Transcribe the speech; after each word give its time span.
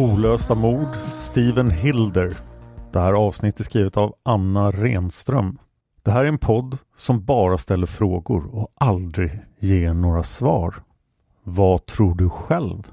Olösta 0.00 0.54
mord, 0.54 0.96
Steven 1.02 1.70
Hilder. 1.70 2.32
Det 2.92 3.00
här 3.00 3.12
avsnittet 3.12 3.60
är 3.60 3.64
skrivet 3.64 3.96
av 3.96 4.14
Anna 4.22 4.70
Renström. 4.70 5.58
Det 6.02 6.10
här 6.10 6.24
är 6.24 6.28
en 6.28 6.38
podd 6.38 6.78
som 6.96 7.24
bara 7.24 7.58
ställer 7.58 7.86
frågor 7.86 8.54
och 8.54 8.68
aldrig 8.74 9.40
ger 9.58 9.94
några 9.94 10.22
svar. 10.22 10.74
Vad 11.42 11.86
tror 11.86 12.14
du 12.14 12.28
själv? 12.28 12.90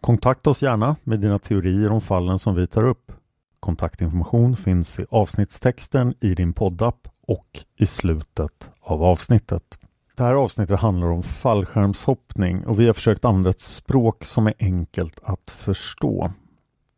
Kontakta 0.00 0.50
oss 0.50 0.62
gärna 0.62 0.96
med 1.04 1.20
dina 1.20 1.38
teorier 1.38 1.92
om 1.92 2.00
fallen 2.00 2.38
som 2.38 2.54
vi 2.54 2.66
tar 2.66 2.84
upp. 2.84 3.12
Kontaktinformation 3.60 4.56
finns 4.56 4.98
i 4.98 5.06
avsnittstexten 5.10 6.14
i 6.20 6.34
din 6.34 6.52
poddapp 6.52 7.08
och 7.26 7.64
i 7.76 7.86
slutet 7.86 8.70
av 8.80 9.02
avsnittet. 9.02 9.78
Det 10.16 10.22
här 10.22 10.34
avsnittet 10.34 10.80
handlar 10.80 11.08
om 11.08 11.22
fallskärmshoppning 11.22 12.66
och 12.66 12.80
vi 12.80 12.86
har 12.86 12.92
försökt 12.92 13.24
använda 13.24 13.50
ett 13.50 13.60
språk 13.60 14.24
som 14.24 14.46
är 14.46 14.54
enkelt 14.58 15.20
att 15.22 15.50
förstå. 15.50 16.30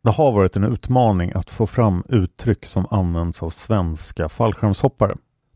Det 0.03 0.11
har 0.11 0.31
varit 0.31 0.55
en 0.55 0.63
utmaning 0.63 1.31
att 1.35 1.51
få 1.51 1.67
fram 1.67 2.03
uttryck 2.09 2.65
som 2.65 2.87
används 2.91 3.43
av 3.43 3.49
svenska 3.49 4.29
fallskärmshoppare. 4.29 5.15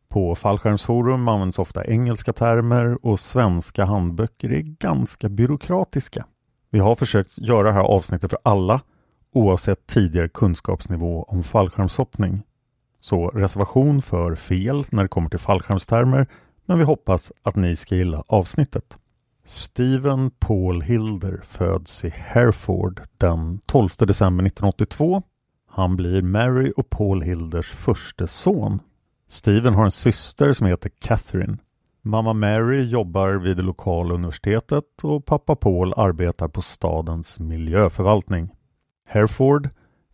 På 0.09 0.35
fallskärmsforum 0.35 1.27
används 1.27 1.59
ofta 1.59 1.85
engelska 1.85 2.33
termer 2.33 3.05
och 3.05 3.19
svenska 3.19 3.85
handböcker 3.85 4.51
är 4.53 4.61
ganska 4.61 5.29
byråkratiska. 5.29 6.25
Vi 6.69 6.79
har 6.79 6.95
försökt 6.95 7.39
göra 7.39 7.67
det 7.67 7.73
här 7.73 7.81
avsnittet 7.81 8.29
för 8.29 8.39
alla 8.43 8.81
oavsett 9.33 9.87
tidigare 9.87 10.27
kunskapsnivå 10.27 11.23
om 11.23 11.43
fallskärmshoppning. 11.43 12.41
Så 12.99 13.29
reservation 13.29 14.01
för 14.01 14.35
fel 14.35 14.85
när 14.91 15.03
det 15.03 15.09
kommer 15.09 15.29
till 15.29 15.39
fallskärmstermer 15.39 16.27
men 16.65 16.77
vi 16.77 16.83
hoppas 16.83 17.31
att 17.43 17.55
ni 17.55 17.75
ska 17.75 17.95
gilla 17.95 18.23
avsnittet. 18.27 18.97
Steven 19.49 20.31
Paul 20.39 20.81
Hilder 20.81 21.41
föds 21.43 22.05
i 22.05 22.09
Hereford 22.09 23.01
den 23.17 23.59
12 23.65 23.89
december 23.97 24.45
1982. 24.45 25.23
Han 25.69 25.95
blir 25.95 26.21
Mary 26.21 26.73
och 26.77 26.89
Paul 26.89 27.21
Hilders 27.21 27.71
första 27.71 28.27
son. 28.27 28.79
Steven 29.29 29.73
har 29.73 29.85
en 29.85 29.91
syster 29.91 30.53
som 30.53 30.67
heter 30.67 30.91
Catherine. 30.99 31.57
Mamma 32.01 32.33
Mary 32.33 32.83
jobbar 32.83 33.29
vid 33.29 33.57
det 33.57 33.63
lokala 33.63 34.13
universitetet 34.13 35.03
och 35.03 35.25
pappa 35.25 35.55
Paul 35.55 35.93
arbetar 35.97 36.47
på 36.47 36.61
stadens 36.61 37.39
miljöförvaltning. 37.39 38.49
Hereford 39.07 39.69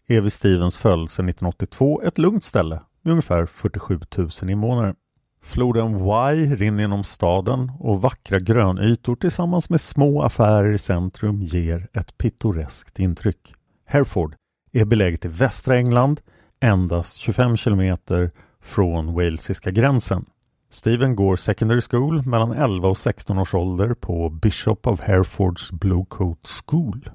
är 0.08 0.22
vid 0.22 0.34
Stevens 0.34 0.78
födelse 0.78 1.14
1982 1.14 2.02
ett 2.02 2.18
lugnt 2.18 2.44
ställe 2.44 2.82
med 3.02 3.12
ungefär 3.12 3.46
47 3.46 4.00
000 4.18 4.30
invånare. 4.50 4.96
Floden 5.44 5.98
Wye 5.98 6.56
rinner 6.56 6.80
genom 6.80 7.04
staden 7.04 7.72
och 7.80 8.02
vackra 8.02 8.40
grönytor 8.40 9.16
tillsammans 9.16 9.70
med 9.70 9.82
små 9.82 10.22
affärer 10.22 10.74
i 10.74 10.78
centrum 10.78 11.42
ger 11.42 11.88
ett 11.94 12.18
pittoreskt 12.18 13.00
intryck. 13.00 13.54
Hereford 13.86 14.36
är 14.72 14.86
beläget 14.86 15.26
i 15.26 15.28
västra 15.28 15.78
England, 15.78 16.22
endast 16.60 17.16
25 17.16 17.58
kilometer 17.58 18.32
från 18.62 19.14
walesiska 19.14 19.72
gränsen. 19.72 20.26
Steven 20.70 21.16
går 21.16 21.36
secondary 21.36 21.82
school 21.82 22.26
mellan 22.26 22.52
11 22.52 22.88
och 22.88 22.98
16 22.98 23.38
års 23.38 23.54
ålder 23.54 23.94
på 23.94 24.30
Bishop 24.30 24.88
of 24.88 25.02
Herefords 25.02 25.72
Blue 25.72 26.06
Coat 26.10 26.48
School. 26.66 27.10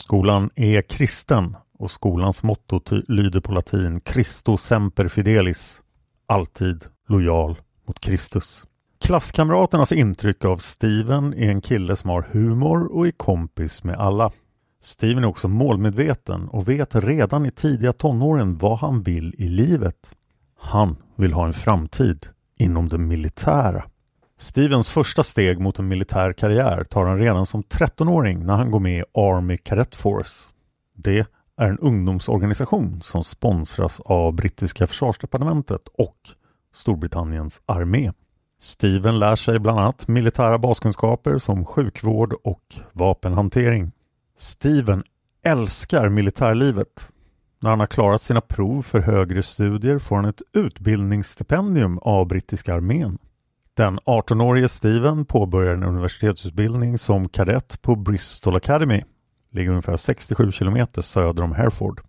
Skolan 0.00 0.50
är 0.56 0.82
kristen 0.82 1.56
och 1.78 1.90
skolans 1.90 2.42
motto 2.42 2.80
lyder 3.08 3.40
på 3.40 3.52
latin 3.52 4.00
Christo 4.00 4.56
semper 4.56 5.08
fidelis, 5.08 5.82
alltid 6.26 6.84
lojal 7.08 7.56
mot 7.92 8.00
Kristus. 8.00 8.64
Klasskamraternas 9.00 9.92
intryck 9.92 10.44
av 10.44 10.56
Steven 10.56 11.34
är 11.34 11.50
en 11.50 11.60
kille 11.60 11.96
som 11.96 12.10
har 12.10 12.28
humor 12.32 12.96
och 12.96 13.06
är 13.06 13.10
kompis 13.10 13.84
med 13.84 13.94
alla. 13.94 14.32
Steven 14.82 15.24
är 15.24 15.28
också 15.28 15.48
målmedveten 15.48 16.48
och 16.48 16.68
vet 16.68 16.94
redan 16.94 17.46
i 17.46 17.50
tidiga 17.50 17.92
tonåren 17.92 18.56
vad 18.56 18.78
han 18.78 19.02
vill 19.02 19.34
i 19.38 19.48
livet. 19.48 20.10
Han 20.58 20.96
vill 21.16 21.32
ha 21.32 21.46
en 21.46 21.52
framtid 21.52 22.26
inom 22.58 22.88
det 22.88 22.98
militära. 22.98 23.84
Stevens 24.38 24.90
första 24.90 25.22
steg 25.22 25.60
mot 25.60 25.78
en 25.78 25.88
militär 25.88 26.32
karriär 26.32 26.84
tar 26.84 27.06
han 27.06 27.18
redan 27.18 27.46
som 27.46 27.62
13-åring 27.62 28.46
när 28.46 28.56
han 28.56 28.70
går 28.70 28.80
med 28.80 28.98
i 28.98 29.04
Army 29.14 29.56
Cadet 29.56 29.96
Force. 29.96 30.48
Det 30.94 31.26
är 31.56 31.68
en 31.68 31.78
ungdomsorganisation 31.78 33.02
som 33.02 33.24
sponsras 33.24 34.00
av 34.00 34.32
brittiska 34.32 34.86
försvarsdepartementet 34.86 35.88
och 35.98 36.16
Storbritanniens 36.72 37.62
armé. 37.66 38.12
Steven 38.60 39.18
lär 39.18 39.36
sig 39.36 39.58
bland 39.58 39.80
annat 39.80 40.08
militära 40.08 40.58
baskunskaper 40.58 41.38
som 41.38 41.64
sjukvård 41.64 42.34
och 42.44 42.74
vapenhantering. 42.92 43.92
Steven 44.38 45.02
älskar 45.42 46.08
militärlivet. 46.08 47.08
När 47.60 47.70
han 47.70 47.80
har 47.80 47.86
klarat 47.86 48.22
sina 48.22 48.40
prov 48.40 48.82
för 48.82 49.00
högre 49.00 49.42
studier 49.42 49.98
får 49.98 50.16
han 50.16 50.24
ett 50.24 50.42
utbildningsstipendium 50.52 51.98
av 51.98 52.26
brittiska 52.26 52.74
armén. 52.74 53.18
Den 53.74 53.98
18-årige 53.98 54.68
Steven 54.68 55.24
påbörjar 55.24 55.72
en 55.72 55.82
universitetsutbildning 55.82 56.98
som 56.98 57.28
kadett 57.28 57.82
på 57.82 57.96
Bristol 57.96 58.56
Academy. 58.56 59.02
Ligger 59.50 59.70
ungefär 59.70 59.96
67 59.96 60.52
kilometer 60.52 61.02
söder 61.02 61.42
om 61.42 61.52
Hereford. 61.52 62.00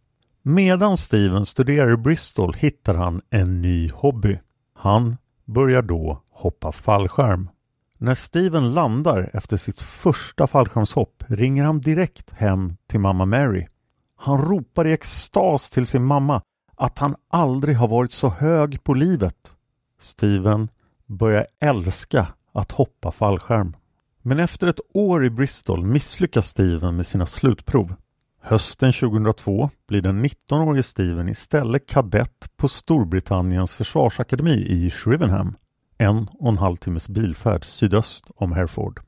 Medan 0.41 0.97
Steven 0.97 1.45
studerar 1.45 1.93
i 1.93 1.97
Bristol 1.97 2.53
hittar 2.53 2.95
han 2.95 3.21
en 3.29 3.61
ny 3.61 3.89
hobby. 3.89 4.39
Han 4.83 5.17
börjar 5.45 5.81
då 5.81 6.21
hoppa 6.29 6.71
fallskärm. 6.71 7.49
När 7.97 8.13
Steven 8.13 8.73
landar 8.73 9.29
efter 9.33 9.57
sitt 9.57 9.81
första 9.81 10.47
fallskärmshopp 10.47 11.23
ringer 11.27 11.63
han 11.63 11.81
direkt 11.81 12.33
hem 12.37 12.77
till 12.87 12.99
mamma 12.99 13.25
Mary. 13.25 13.67
Han 14.15 14.41
ropar 14.41 14.87
i 14.87 14.91
extas 14.91 15.69
till 15.69 15.87
sin 15.87 16.03
mamma 16.03 16.41
att 16.75 16.99
han 16.99 17.15
aldrig 17.29 17.77
har 17.77 17.87
varit 17.87 18.11
så 18.11 18.29
hög 18.29 18.83
på 18.83 18.93
livet. 18.93 19.53
Steven 19.99 20.69
börjar 21.05 21.47
älska 21.59 22.27
att 22.53 22.71
hoppa 22.71 23.11
fallskärm. 23.11 23.75
Men 24.21 24.39
efter 24.39 24.67
ett 24.67 24.79
år 24.93 25.25
i 25.25 25.29
Bristol 25.29 25.85
misslyckas 25.85 26.47
Steven 26.47 26.95
med 26.95 27.07
sina 27.07 27.25
slutprov. 27.25 27.95
Hösten 28.45 28.93
2002 28.93 29.69
blir 29.87 30.01
den 30.01 30.25
19-årige 30.25 30.83
Steven 30.83 31.29
istället 31.29 31.87
kadett 31.87 32.57
på 32.57 32.67
Storbritanniens 32.67 33.75
försvarsakademi 33.75 34.53
i 34.53 34.89
Shrivenham, 34.89 35.55
en 35.97 36.27
och 36.39 36.49
en 36.49 36.57
halv 36.57 36.75
timmes 36.75 37.09
bilfärd 37.09 37.65
sydöst 37.65 38.25
om 38.35 38.51
Hereford. 38.51 38.99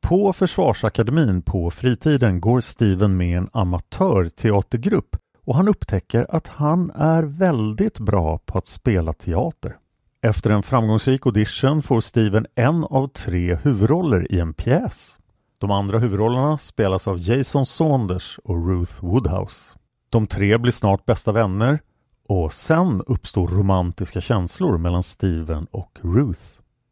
På 0.00 0.32
Försvarsakademin 0.32 1.42
på 1.42 1.70
fritiden 1.70 2.40
går 2.40 2.60
Steven 2.60 3.16
med 3.16 3.28
i 3.28 3.32
en 3.32 3.48
amatörteatergrupp 3.52 5.16
och 5.44 5.54
han 5.54 5.68
upptäcker 5.68 6.26
att 6.28 6.46
han 6.48 6.90
är 6.90 7.22
väldigt 7.22 7.98
bra 7.98 8.38
på 8.38 8.58
att 8.58 8.66
spela 8.66 9.12
teater. 9.12 9.76
Efter 10.22 10.50
en 10.50 10.62
framgångsrik 10.62 11.26
audition 11.26 11.82
får 11.82 12.00
Steven 12.00 12.46
en 12.54 12.84
av 12.84 13.08
tre 13.08 13.54
huvudroller 13.54 14.32
i 14.32 14.40
en 14.40 14.54
pjäs. 14.54 15.18
De 15.60 15.70
andra 15.70 15.98
huvudrollerna 15.98 16.58
spelas 16.58 17.08
av 17.08 17.18
Jason 17.18 17.66
Saunders 17.66 18.38
och 18.44 18.68
Ruth 18.68 19.04
Woodhouse. 19.04 19.74
De 20.10 20.26
tre 20.26 20.58
blir 20.58 20.72
snart 20.72 21.06
bästa 21.06 21.32
vänner 21.32 21.80
och 22.28 22.52
sen 22.52 23.00
uppstår 23.06 23.48
romantiska 23.48 24.20
känslor 24.20 24.78
mellan 24.78 25.02
Steven 25.02 25.66
och 25.70 25.98
Ruth. 26.02 26.42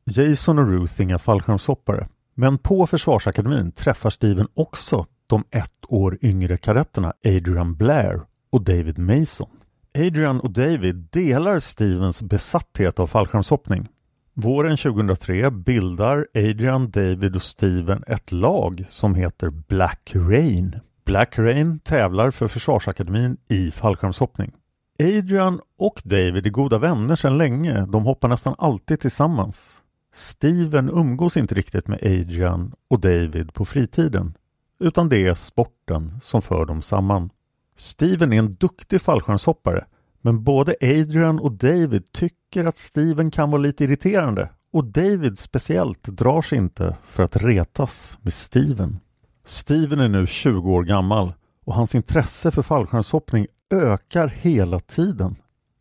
Jason 0.04 0.58
och 0.58 0.66
Ruth 0.66 1.00
är 1.00 1.04
inga 1.04 1.18
fallskärmshoppare, 1.18 2.08
men 2.34 2.58
på 2.58 2.86
Försvarsakademin 2.86 3.72
träffar 3.72 4.10
Steven 4.10 4.48
också 4.54 5.06
de 5.26 5.44
ett 5.50 5.84
år 5.88 6.18
yngre 6.22 6.56
kadetterna 6.56 7.12
Adrian 7.24 7.76
Blair 7.76 8.20
och 8.50 8.62
David 8.62 8.98
Mason. 8.98 9.50
Adrian 9.94 10.40
och 10.40 10.50
David 10.50 10.94
delar 10.94 11.58
Stevens 11.58 12.22
besatthet 12.22 13.00
av 13.00 13.06
fallskärmshoppning. 13.06 13.88
Våren 14.38 14.76
2003 14.76 15.50
bildar 15.50 16.26
Adrian, 16.34 16.90
David 16.90 17.36
och 17.36 17.42
Steven 17.42 18.04
ett 18.06 18.32
lag 18.32 18.84
som 18.88 19.14
heter 19.14 19.50
Black 19.50 20.10
Rain. 20.14 20.80
Black 21.04 21.38
Rain 21.38 21.78
tävlar 21.78 22.30
för 22.30 22.48
Försvarsakademin 22.48 23.36
i 23.48 23.70
fallskärmshoppning. 23.70 24.52
Adrian 24.98 25.60
och 25.78 26.02
David 26.04 26.46
är 26.46 26.50
goda 26.50 26.78
vänner 26.78 27.16
sedan 27.16 27.38
länge. 27.38 27.86
De 27.86 28.04
hoppar 28.04 28.28
nästan 28.28 28.54
alltid 28.58 29.00
tillsammans. 29.00 29.78
Steven 30.14 30.90
umgås 30.90 31.36
inte 31.36 31.54
riktigt 31.54 31.88
med 31.88 31.98
Adrian 32.02 32.72
och 32.88 33.00
David 33.00 33.54
på 33.54 33.64
fritiden 33.64 34.34
utan 34.80 35.08
det 35.08 35.26
är 35.26 35.34
sporten 35.34 36.20
som 36.22 36.42
för 36.42 36.64
dem 36.64 36.82
samman. 36.82 37.30
Steven 37.76 38.32
är 38.32 38.38
en 38.38 38.54
duktig 38.54 39.00
fallskärmshoppare 39.00 39.86
men 40.26 40.44
både 40.44 40.76
Adrian 40.80 41.38
och 41.38 41.52
David 41.52 42.12
tycker 42.12 42.64
att 42.64 42.76
Steven 42.76 43.30
kan 43.30 43.50
vara 43.50 43.62
lite 43.62 43.84
irriterande 43.84 44.48
och 44.72 44.84
David 44.84 45.38
speciellt 45.38 46.02
drar 46.02 46.42
sig 46.42 46.58
inte 46.58 46.96
för 47.04 47.22
att 47.22 47.36
retas 47.36 48.18
med 48.22 48.32
Steven. 48.32 48.98
Steven 49.44 50.00
är 50.00 50.08
nu 50.08 50.26
20 50.26 50.72
år 50.72 50.82
gammal 50.82 51.32
och 51.64 51.74
hans 51.74 51.94
intresse 51.94 52.50
för 52.50 52.62
fallskärmshoppning 52.62 53.46
ökar 53.70 54.28
hela 54.28 54.80
tiden. 54.80 55.36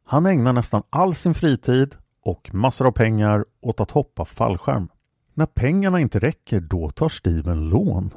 Han 0.06 0.26
ägnar 0.26 0.54
nästan 0.54 0.84
all 0.90 1.16
sin 1.16 1.34
fritid 1.34 1.96
och 2.24 2.50
massor 2.54 2.88
av 2.88 2.92
pengar 2.92 3.46
åt 3.62 3.80
att 3.80 3.92
hoppa 3.92 4.26
fallskärm. 4.26 4.88
När 5.34 5.46
pengarna 5.46 6.00
inte 6.00 6.20
räcker 6.20 6.60
då 6.60 6.90
tar 6.90 7.10
Steven 7.10 7.70
lån. 7.70 8.10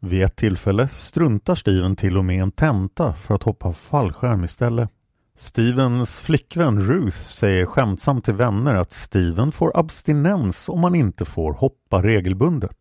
Vid 0.00 0.22
ett 0.22 0.36
tillfälle 0.36 0.88
struntar 0.88 1.54
Steven 1.54 1.96
till 1.96 2.18
och 2.18 2.24
med 2.24 2.42
en 2.42 2.50
tenta 2.52 3.12
för 3.12 3.34
att 3.34 3.42
hoppa 3.42 3.72
fallskärm 3.72 4.44
istället. 4.44 4.90
Stevens 5.38 6.20
flickvän 6.20 6.80
Ruth 6.80 7.16
säger 7.16 7.66
skämtsamt 7.66 8.24
till 8.24 8.34
vänner 8.34 8.74
att 8.74 8.92
Steven 8.92 9.52
får 9.52 9.72
abstinens 9.74 10.68
om 10.68 10.80
man 10.80 10.94
inte 10.94 11.24
får 11.24 11.52
hoppa 11.52 12.02
regelbundet. 12.02 12.76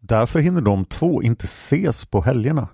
Därför 0.00 0.40
hinner 0.40 0.60
de 0.60 0.84
två 0.84 1.22
inte 1.22 1.44
ses 1.44 2.06
på 2.06 2.20
helgerna. 2.20 2.68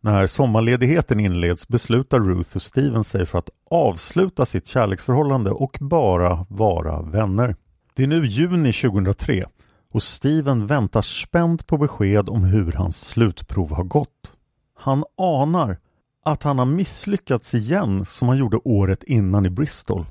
När 0.00 0.26
sommarledigheten 0.26 1.20
inleds 1.20 1.68
beslutar 1.68 2.20
Ruth 2.20 2.56
och 2.56 2.62
Steven 2.62 3.04
sig 3.04 3.26
för 3.26 3.38
att 3.38 3.50
avsluta 3.70 4.46
sitt 4.46 4.66
kärleksförhållande 4.66 5.50
och 5.50 5.76
bara 5.80 6.46
vara 6.48 7.02
vänner. 7.02 7.56
Det 7.94 8.02
är 8.02 8.06
nu 8.06 8.26
juni 8.26 8.72
2003 8.72 9.46
och 9.92 10.02
Steven 10.02 10.66
väntar 10.66 11.02
spänt 11.02 11.66
på 11.66 11.78
besked 11.78 12.28
om 12.28 12.44
hur 12.44 12.72
hans 12.72 13.00
slutprov 13.00 13.72
har 13.72 13.84
gått. 13.84 14.32
Han 14.74 15.04
anar 15.18 15.78
att 16.24 16.42
han 16.42 16.58
har 16.58 16.66
misslyckats 16.66 17.54
igen 17.54 18.04
som 18.04 18.28
han 18.28 18.36
gjorde 18.36 18.56
året 18.64 19.02
innan 19.02 19.46
i 19.46 19.50
Bristol. 19.50 20.06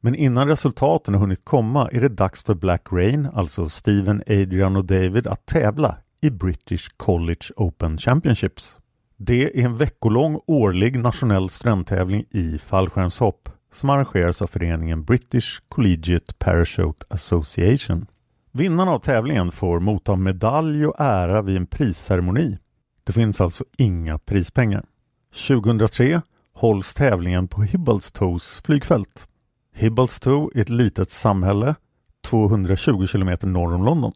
Men 0.00 0.14
innan 0.14 0.48
resultaten 0.48 1.14
har 1.14 1.20
hunnit 1.20 1.44
komma 1.44 1.88
är 1.92 2.00
det 2.00 2.08
dags 2.08 2.42
för 2.42 2.54
Black 2.54 2.82
Rain, 2.92 3.28
alltså 3.34 3.68
Steven, 3.68 4.22
Adrian 4.26 4.76
och 4.76 4.84
David 4.84 5.26
att 5.26 5.46
tävla 5.46 5.96
i 6.20 6.30
British 6.30 6.88
College 6.96 7.46
Open 7.56 7.98
Championships. 7.98 8.78
Det 9.16 9.44
är 9.44 9.64
en 9.64 9.76
veckolång 9.76 10.40
årlig 10.46 10.98
nationell 10.98 11.50
studenttävling 11.50 12.24
i 12.30 12.58
fallskärmshopp 12.58 13.48
som 13.72 13.90
arrangeras 13.90 14.42
av 14.42 14.46
föreningen 14.46 15.04
British 15.04 15.62
Collegiate 15.68 16.34
Parachute 16.38 17.04
Association. 17.08 18.06
Vinnarna 18.52 18.90
av 18.90 18.98
tävlingen 18.98 19.50
får 19.50 19.80
motta 19.80 20.16
medalj 20.16 20.86
och 20.86 21.00
ära 21.00 21.42
vid 21.42 21.56
en 21.56 21.66
prisceremoni. 21.66 22.58
Det 23.04 23.12
finns 23.12 23.40
alltså 23.40 23.64
inga 23.78 24.18
prispengar. 24.18 24.84
2003 25.32 26.22
hålls 26.54 26.94
tävlingen 26.94 27.48
på 27.48 27.62
Hibblestowes 27.62 28.62
flygfält. 28.64 29.28
Hibblestow 29.74 30.50
är 30.54 30.60
ett 30.60 30.68
litet 30.68 31.10
samhälle 31.10 31.74
220 32.24 33.06
kilometer 33.06 33.46
norr 33.46 33.74
om 33.74 33.84
London. 33.84 34.12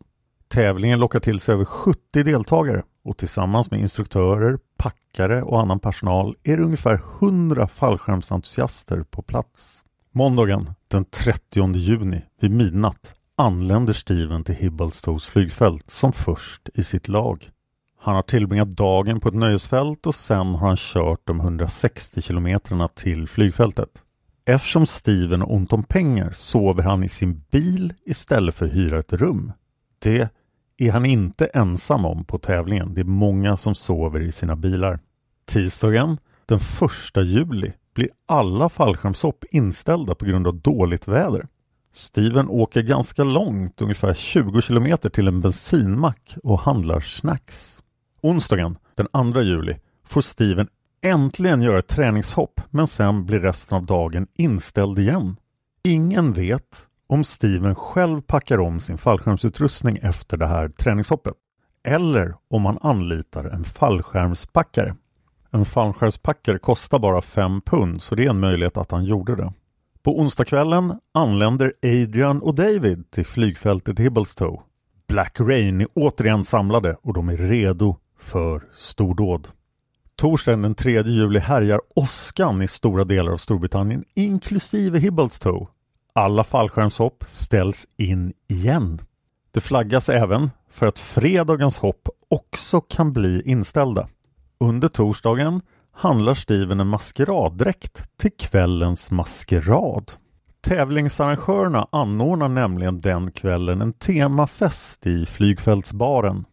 Tävlingen 0.48 1.00
lockar 1.00 1.20
till 1.20 1.40
sig 1.40 1.54
över 1.54 1.64
70 1.64 2.22
deltagare 2.22 2.82
och 3.04 3.16
tillsammans 3.16 3.70
med 3.70 3.80
instruktörer, 3.80 4.58
packare 4.76 5.42
och 5.42 5.60
annan 5.60 5.78
personal 5.78 6.36
är 6.42 6.56
det 6.56 6.62
ungefär 6.62 7.02
100 7.20 7.68
fallskärmsentusiaster 7.68 9.02
på 9.02 9.22
plats. 9.22 9.84
Måndagen 10.12 10.70
den 10.88 11.04
30 11.04 11.74
juni 11.76 12.22
vid 12.40 12.50
midnatt 12.50 13.14
anländer 13.36 13.92
Steven 13.92 14.44
till 14.44 14.54
Hibblestowes 14.54 15.26
flygfält 15.26 15.90
som 15.90 16.12
först 16.12 16.68
i 16.74 16.84
sitt 16.84 17.08
lag. 17.08 17.50
Han 18.04 18.14
har 18.14 18.22
tillbringat 18.22 18.68
dagen 18.68 19.20
på 19.20 19.28
ett 19.28 19.34
nöjesfält 19.34 20.06
och 20.06 20.14
sen 20.14 20.54
har 20.54 20.66
han 20.66 20.76
kört 20.76 21.20
de 21.24 21.40
160 21.40 22.20
kilometrarna 22.20 22.88
till 22.88 23.28
flygfältet. 23.28 23.88
Eftersom 24.44 24.86
Steven 24.86 25.40
har 25.40 25.52
ont 25.52 25.72
om 25.72 25.84
pengar 25.84 26.32
sover 26.34 26.82
han 26.82 27.04
i 27.04 27.08
sin 27.08 27.44
bil 27.50 27.94
istället 28.04 28.54
för 28.54 28.66
att 28.66 28.72
hyra 28.74 28.98
ett 28.98 29.12
rum. 29.12 29.52
Det 29.98 30.28
är 30.76 30.92
han 30.92 31.06
inte 31.06 31.46
ensam 31.46 32.04
om 32.04 32.24
på 32.24 32.38
tävlingen. 32.38 32.94
Det 32.94 33.00
är 33.00 33.04
många 33.04 33.56
som 33.56 33.74
sover 33.74 34.20
i 34.20 34.32
sina 34.32 34.56
bilar. 34.56 35.00
Tisdagen 35.46 36.18
den 36.46 36.58
1 36.58 37.26
juli 37.26 37.72
blir 37.94 38.08
alla 38.26 38.68
fallskärmshopp 38.68 39.44
inställda 39.50 40.14
på 40.14 40.24
grund 40.24 40.46
av 40.46 40.54
dåligt 40.54 41.08
väder. 41.08 41.46
Steven 41.92 42.48
åker 42.48 42.82
ganska 42.82 43.24
långt, 43.24 43.82
ungefär 43.82 44.14
20 44.14 44.60
kilometer 44.60 45.10
till 45.10 45.28
en 45.28 45.40
bensinmack 45.40 46.36
och 46.42 46.60
handlar 46.60 47.00
snacks. 47.00 47.81
Onsdagen 48.22 48.78
den 48.94 49.32
2 49.32 49.40
juli 49.40 49.76
får 50.04 50.20
Steven 50.20 50.68
äntligen 51.04 51.62
göra 51.62 51.78
ett 51.78 51.88
träningshopp 51.88 52.60
men 52.70 52.86
sen 52.86 53.26
blir 53.26 53.40
resten 53.40 53.76
av 53.76 53.86
dagen 53.86 54.26
inställd 54.38 54.98
igen. 54.98 55.36
Ingen 55.84 56.32
vet 56.32 56.86
om 57.06 57.24
Steven 57.24 57.74
själv 57.74 58.20
packar 58.20 58.60
om 58.60 58.80
sin 58.80 58.98
fallskärmsutrustning 58.98 59.98
efter 60.02 60.36
det 60.36 60.46
här 60.46 60.68
träningshoppet 60.68 61.34
eller 61.88 62.34
om 62.50 62.64
han 62.64 62.78
anlitar 62.80 63.44
en 63.44 63.64
fallskärmspackare. 63.64 64.96
En 65.50 65.64
fallskärmspackare 65.64 66.58
kostar 66.58 66.98
bara 66.98 67.22
5 67.22 67.60
pund 67.60 68.02
så 68.02 68.14
det 68.14 68.24
är 68.24 68.30
en 68.30 68.40
möjlighet 68.40 68.76
att 68.76 68.90
han 68.90 69.04
gjorde 69.04 69.36
det. 69.36 69.52
På 70.02 70.18
onsdagskvällen 70.20 71.00
anländer 71.14 71.72
Adrian 71.82 72.42
och 72.42 72.54
David 72.54 73.10
till 73.10 73.26
flygfältet 73.26 73.98
Hibblestow. 73.98 74.62
Black 75.08 75.40
Rain 75.40 75.80
är 75.80 75.88
återigen 75.94 76.44
samlade 76.44 76.96
och 77.02 77.14
de 77.14 77.28
är 77.28 77.36
redo 77.36 77.96
för 78.22 78.62
stordåd. 78.74 79.48
Torsdagen 80.16 80.62
den 80.62 80.74
3 80.74 81.02
juli 81.02 81.38
härjar 81.38 81.80
åskan 81.94 82.62
i 82.62 82.68
stora 82.68 83.04
delar 83.04 83.32
av 83.32 83.36
Storbritannien 83.36 84.04
inklusive 84.14 84.98
Hibblestow. 84.98 85.68
Alla 86.12 86.44
fallskärmshopp 86.44 87.24
ställs 87.28 87.86
in 87.96 88.32
igen. 88.48 89.00
Det 89.50 89.60
flaggas 89.60 90.08
även 90.08 90.50
för 90.70 90.86
att 90.86 90.98
fredagens 90.98 91.78
hopp 91.78 92.08
också 92.28 92.80
kan 92.80 93.12
bli 93.12 93.42
inställda. 93.44 94.08
Under 94.60 94.88
torsdagen 94.88 95.60
handlar 95.92 96.34
Steven 96.34 96.80
en 96.80 96.86
maskeraddräkt 96.86 98.18
till 98.18 98.32
kvällens 98.38 99.10
maskerad. 99.10 100.12
Tävlingsarrangörerna 100.60 101.88
anordnar 101.92 102.48
nämligen 102.48 103.00
den 103.00 103.30
kvällen 103.30 103.82
en 103.82 103.92
temafest 103.92 105.06
i 105.06 105.26
flygfältsbaren. 105.26 106.44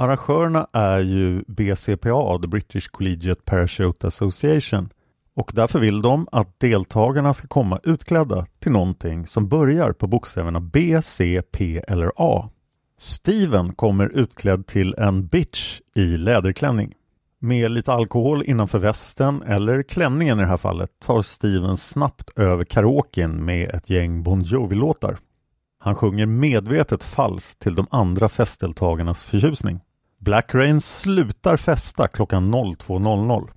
Arrangörerna 0.00 0.66
är 0.72 0.98
ju 0.98 1.44
BCPA, 1.46 2.38
The 2.42 2.46
British 2.48 2.88
Collegiate 2.90 3.42
Parachute 3.44 4.06
Association 4.06 4.88
och 5.34 5.50
därför 5.54 5.78
vill 5.78 6.02
de 6.02 6.28
att 6.32 6.60
deltagarna 6.60 7.34
ska 7.34 7.48
komma 7.48 7.80
utklädda 7.84 8.46
till 8.58 8.72
någonting 8.72 9.26
som 9.26 9.48
börjar 9.48 9.92
på 9.92 10.06
bokstäverna 10.06 10.60
B, 10.60 11.00
C, 11.02 11.42
P 11.52 11.82
eller 11.88 12.12
A. 12.16 12.48
Steven 12.98 13.72
kommer 13.72 14.08
utklädd 14.08 14.66
till 14.66 14.94
en 14.98 15.26
bitch 15.26 15.80
i 15.94 16.16
läderklänning. 16.16 16.94
Med 17.38 17.70
lite 17.70 17.92
alkohol 17.92 18.42
innanför 18.42 18.78
västen, 18.78 19.42
eller 19.42 19.82
klänningen 19.82 20.38
i 20.38 20.42
det 20.42 20.48
här 20.48 20.56
fallet, 20.56 20.90
tar 20.98 21.22
Steven 21.22 21.76
snabbt 21.76 22.30
över 22.38 22.64
karaoken 22.64 23.44
med 23.44 23.70
ett 23.74 23.90
gäng 23.90 24.22
Bon 24.22 24.42
Jovi-låtar. 24.42 25.16
Han 25.78 25.94
sjunger 25.94 26.26
medvetet 26.26 27.04
falskt 27.04 27.58
till 27.58 27.74
de 27.74 27.86
andra 27.90 28.28
festdeltagarnas 28.28 29.22
förtjusning. 29.22 29.80
Black 30.20 30.54
Rain 30.54 30.80
slutar 30.80 31.56
festa 31.56 32.08
klockan 32.08 32.54
02.00. 32.54 33.50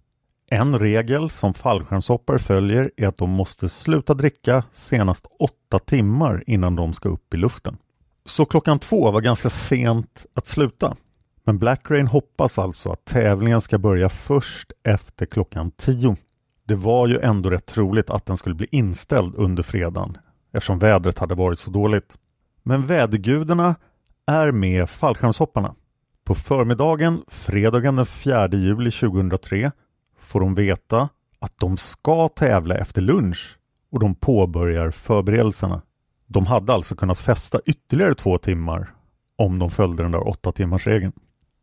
En 0.50 0.80
regel 0.80 1.30
som 1.30 1.54
fallskärmshoppare 1.54 2.40
följer 2.40 2.92
är 2.98 3.08
att 3.08 3.18
de 3.18 3.30
måste 3.30 3.70
sluta 3.70 4.14
dricka 4.14 4.64
senast 4.74 5.26
åtta 5.40 5.80
timmar 5.80 6.44
innan 6.48 6.76
de 6.76 6.94
ska 6.94 7.10
upp 7.10 7.34
i 7.34 7.38
luften. 7.38 7.78
Så 8.26 8.46
klockan 8.46 8.80
två 8.80 9.12
var 9.12 9.22
ganska 9.22 9.50
sent 9.50 10.26
att 10.34 10.48
sluta. 10.48 10.96
Men 11.44 11.60
Black 11.60 11.92
Rain 11.92 12.08
hoppas 12.08 12.60
alltså 12.60 12.92
att 12.92 13.06
tävlingen 13.06 13.62
ska 13.62 13.78
börja 13.78 14.10
först 14.10 14.72
efter 14.84 15.26
klockan 15.26 15.72
tio. 15.72 16.16
Det 16.64 16.76
var 16.76 17.08
ju 17.08 17.20
ändå 17.20 17.50
rätt 17.50 17.66
troligt 17.66 18.10
att 18.10 18.26
den 18.26 18.38
skulle 18.38 18.56
bli 18.56 18.68
inställd 18.72 19.36
under 19.36 19.64
fredagen 19.64 20.18
eftersom 20.54 20.80
vädret 20.80 21.20
hade 21.20 21.36
varit 21.36 21.60
så 21.60 21.72
dåligt. 21.72 22.18
Men 22.64 22.86
vädergudarna 22.86 23.76
är 24.26 24.52
med 24.52 24.90
fallskärmshopparna. 24.90 25.76
På 26.32 26.36
förmiddagen 26.36 27.24
fredagen 27.28 27.96
den 27.96 28.06
4 28.06 28.48
juli 28.52 28.92
2003 28.92 29.72
får 30.20 30.40
de 30.40 30.56
veta 30.56 31.10
att 31.40 31.54
de 31.60 31.78
ska 31.78 32.28
tävla 32.28 32.78
efter 32.78 33.02
lunch 33.02 33.58
och 33.92 34.00
de 34.00 34.16
påbörjar 34.16 34.92
förberedelserna. 34.92 35.82
De 36.28 36.46
hade 36.46 36.74
alltså 36.74 36.96
kunnat 36.96 37.20
festa 37.20 37.60
ytterligare 37.66 38.16
två 38.16 38.38
timmar 38.38 38.94
om 39.36 39.60
de 39.60 39.70
följde 39.70 40.04
den 40.04 40.12
där 40.12 40.28
åtta 40.28 40.52
timmars 40.52 40.88
regeln. 40.88 41.14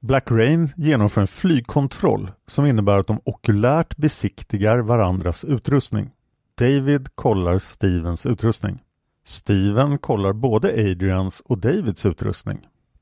Black 0.00 0.30
Rain 0.30 0.72
genomför 0.76 1.20
en 1.20 1.26
flygkontroll 1.26 2.30
som 2.46 2.66
innebär 2.66 2.98
att 2.98 3.06
de 3.06 3.20
okulärt 3.24 3.96
besiktigar 3.96 4.78
varandras 4.78 5.44
utrustning. 5.44 6.10
David 6.58 7.08
kollar 7.14 7.58
Stevens 7.58 8.26
utrustning. 8.26 8.82
Steven 9.24 9.98
kollar 9.98 10.32
både 10.32 10.68
Adrians 10.68 11.40
och 11.40 11.58
Davids 11.58 12.06
utrustning. 12.06 12.58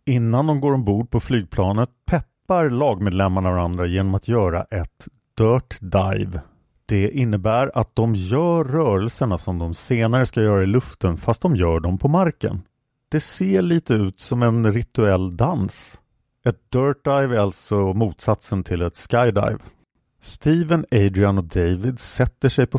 Innan 0.08 0.46
de 0.46 0.60
går 0.60 0.72
ombord 0.72 1.10
på 1.10 1.20
flygplanet 1.20 1.90
peppar 2.04 2.70
lagmedlemmarna 2.70 3.50
varandra 3.50 3.86
genom 3.86 4.14
att 4.14 4.28
göra 4.28 4.62
ett 4.62 5.08
Dirt 5.38 5.80
Dive. 5.80 6.40
Det 6.86 7.10
innebär 7.10 7.70
att 7.74 7.96
de 7.96 8.14
gör 8.14 8.64
rörelserna 8.64 9.38
som 9.38 9.58
de 9.58 9.74
senare 9.74 10.26
ska 10.26 10.42
göra 10.42 10.62
i 10.62 10.66
luften 10.66 11.16
fast 11.16 11.42
de 11.42 11.56
gör 11.56 11.80
dem 11.80 11.98
på 11.98 12.08
marken. 12.08 12.62
Det 13.08 13.20
ser 13.20 13.62
lite 13.62 13.94
ut 13.94 14.20
som 14.20 14.42
en 14.42 14.72
rituell 14.72 15.36
dans. 15.36 16.00
Ett 16.44 16.70
Dirt 16.70 17.04
Dive 17.04 17.36
är 17.36 17.40
alltså 17.40 17.76
motsatsen 17.76 18.64
till 18.64 18.82
ett 18.82 18.96
Skydive. 18.96 19.58
Steven, 20.20 20.84
Adrian 20.90 21.38
och 21.38 21.44
David 21.44 21.98
sätter 21.98 22.48
sig 22.48 22.66
på 22.66 22.78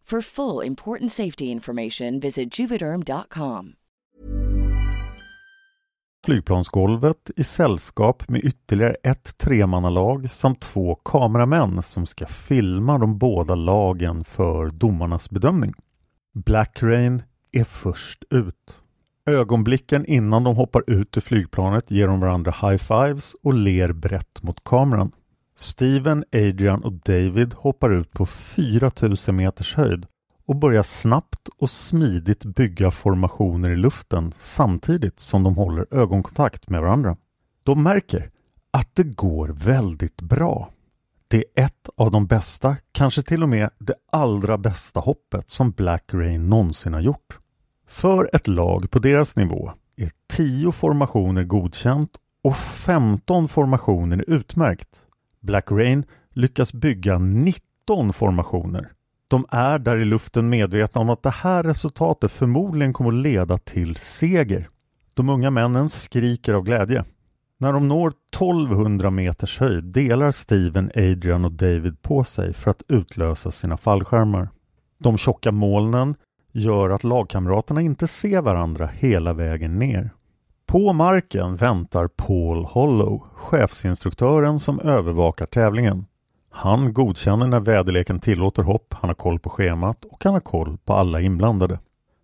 For 0.11 0.21
full 0.21 0.67
important 0.67 1.11
safety 1.11 1.45
information, 1.45 2.19
visit 2.19 2.59
juvederm.com. 2.59 3.73
flygplansgolvet 6.25 7.31
i 7.35 7.43
sällskap 7.43 8.29
med 8.29 8.43
ytterligare 8.43 8.95
ett 9.03 9.37
tremannalag 9.37 10.31
samt 10.31 10.61
två 10.61 10.95
kameramän 10.95 11.83
som 11.83 12.05
ska 12.05 12.25
filma 12.25 12.97
de 12.97 13.17
båda 13.17 13.55
lagen 13.55 14.23
för 14.23 14.69
domarnas 14.69 15.29
bedömning. 15.29 15.73
Black 16.33 16.83
Rain 16.83 17.23
är 17.51 17.63
först 17.63 18.23
ut. 18.29 18.79
Ögonblicken 19.25 20.05
innan 20.05 20.43
de 20.43 20.55
hoppar 20.55 20.83
ut 20.87 21.17
ur 21.17 21.21
flygplanet 21.21 21.91
ger 21.91 22.07
de 22.07 22.19
varandra 22.19 22.51
high-fives 22.51 23.35
och 23.43 23.53
ler 23.53 23.93
brett 23.93 24.43
mot 24.43 24.63
kameran. 24.63 25.11
Steven, 25.61 26.23
Adrian 26.31 26.83
och 26.83 26.93
David 26.93 27.53
hoppar 27.53 27.89
ut 27.89 28.11
på 28.11 28.25
4000 28.25 29.35
meters 29.35 29.75
höjd 29.75 30.05
och 30.45 30.55
börjar 30.55 30.83
snabbt 30.83 31.49
och 31.57 31.69
smidigt 31.69 32.45
bygga 32.45 32.91
formationer 32.91 33.69
i 33.69 33.75
luften 33.75 34.33
samtidigt 34.39 35.19
som 35.19 35.43
de 35.43 35.55
håller 35.55 35.87
ögonkontakt 35.91 36.69
med 36.69 36.81
varandra. 36.81 37.17
De 37.63 37.83
märker 37.83 38.31
att 38.71 38.95
det 38.95 39.03
går 39.03 39.47
väldigt 39.47 40.21
bra. 40.21 40.69
Det 41.27 41.37
är 41.37 41.65
ett 41.65 41.89
av 41.97 42.11
de 42.11 42.27
bästa, 42.27 42.77
kanske 42.91 43.23
till 43.23 43.43
och 43.43 43.49
med 43.49 43.69
det 43.79 43.95
allra 44.11 44.57
bästa 44.57 44.99
hoppet 44.99 45.49
som 45.49 45.71
Black 45.71 46.13
Rain 46.13 46.49
någonsin 46.49 46.93
har 46.93 47.01
gjort. 47.01 47.39
För 47.87 48.29
ett 48.33 48.47
lag 48.47 48.91
på 48.91 48.99
deras 48.99 49.35
nivå 49.35 49.71
är 49.95 50.11
10 50.29 50.71
formationer 50.71 51.43
godkänt 51.43 52.11
och 52.43 52.57
15 52.57 53.47
formationer 53.47 54.23
utmärkt. 54.27 55.03
Black 55.41 55.71
Rain 55.71 56.05
lyckas 56.33 56.73
bygga 56.73 57.19
19 57.19 58.13
formationer 58.13 58.91
De 59.27 59.45
är 59.49 59.79
där 59.79 59.97
i 59.97 60.05
luften 60.05 60.49
medvetna 60.49 61.01
om 61.01 61.09
att 61.09 61.23
det 61.23 61.29
här 61.29 61.63
resultatet 61.63 62.31
förmodligen 62.31 62.93
kommer 62.93 63.09
att 63.09 63.15
leda 63.15 63.57
till 63.57 63.95
seger. 63.95 64.69
De 65.13 65.29
unga 65.29 65.51
männen 65.51 65.89
skriker 65.89 66.53
av 66.53 66.63
glädje. 66.63 67.05
När 67.57 67.73
de 67.73 67.87
når 67.87 68.13
1200 68.35 69.09
meters 69.09 69.59
höjd 69.59 69.83
delar 69.83 70.31
Steven, 70.31 70.91
Adrian 70.95 71.45
och 71.45 71.51
David 71.51 72.01
på 72.01 72.23
sig 72.23 72.53
för 72.53 72.71
att 72.71 72.83
utlösa 72.87 73.51
sina 73.51 73.77
fallskärmar. 73.77 74.49
De 74.97 75.17
tjocka 75.17 75.51
molnen 75.51 76.15
gör 76.51 76.89
att 76.89 77.03
lagkamraterna 77.03 77.81
inte 77.81 78.07
ser 78.07 78.41
varandra 78.41 78.89
hela 78.93 79.33
vägen 79.33 79.79
ner. 79.79 80.09
På 80.71 80.93
marken 80.93 81.55
väntar 81.55 82.07
Paul 82.07 82.65
Hollow, 82.65 83.23
chefsinstruktören 83.33 84.59
som 84.59 84.79
övervakar 84.79 85.45
tävlingen. 85.45 86.05
Han 86.49 86.93
godkänner 86.93 87.47
när 87.47 87.59
väderleken 87.59 88.19
tillåter 88.19 88.63
hopp, 88.63 88.93
han 88.93 89.09
har 89.09 89.15
koll 89.15 89.39
på 89.39 89.49
schemat 89.49 90.05
och 90.05 90.23
han 90.23 90.33
har 90.33 90.41
koll 90.41 90.77
på 90.85 90.93
alla 90.93 91.21
inblandade. 91.21 91.79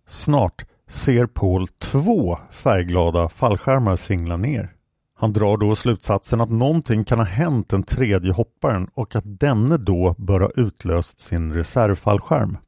Snart 0.06 0.64
ser 0.86 1.26
Paul 1.26 1.68
två 1.68 2.38
färgglada 2.50 3.28
fallskärmar 3.28 3.96
singla 3.96 4.36
ner. 4.36 4.72
Han 5.14 5.32
drar 5.32 5.56
då 5.56 5.76
slutsatsen 5.76 6.40
att 6.40 6.50
någonting 6.50 7.04
kan 7.04 7.18
ha 7.18 7.26
hänt 7.26 7.68
den 7.68 7.82
tredje 7.82 8.32
hopparen 8.32 8.88
och 8.94 9.16
att 9.16 9.40
denne 9.40 9.76
då 9.76 10.14
bör 10.18 10.40
ha 10.40 10.50
utlöst 10.56 11.20
sin 11.20 11.52
reservfallskärm. 11.54 12.58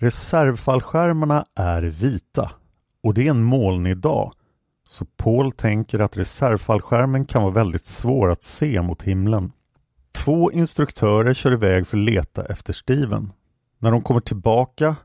Reservfallskärmarna 0.00 1.44
är 1.54 1.82
vita 1.82 2.50
och 3.02 3.14
det 3.14 3.26
är 3.26 3.30
en 3.30 3.42
molnig 3.42 3.96
dag 3.96 4.32
så 4.88 5.04
Paul 5.04 5.52
tänker 5.52 5.98
att 5.98 6.16
reservfallskärmen 6.16 7.24
kan 7.24 7.42
vara 7.42 7.52
väldigt 7.52 7.84
svår 7.84 8.30
att 8.30 8.42
se 8.42 8.82
mot 8.82 9.02
himlen. 9.02 9.52
Två 10.12 10.52
instruktörer 10.52 11.34
kör 11.34 11.52
iväg 11.52 11.86
för 11.86 11.96
att 11.96 12.04
leta 12.04 12.44
efter 12.44 12.72
Steven. 12.72 13.32
När 13.78 13.90
de 13.90 14.02
kommer 14.02 14.20
tillbaka 14.20 14.96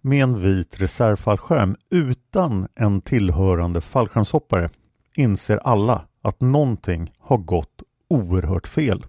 med 0.00 0.22
en 0.22 0.42
vit 0.42 0.80
reservfallskärm 0.80 1.76
utan 1.90 2.68
en 2.74 3.00
tillhörande 3.00 3.80
fallskärmshoppare 3.80 4.70
inser 5.16 5.56
alla 5.56 6.06
att 6.22 6.40
någonting 6.40 7.10
har 7.18 7.38
gått 7.38 7.82
oerhört 8.08 8.66
fel. 8.66 9.06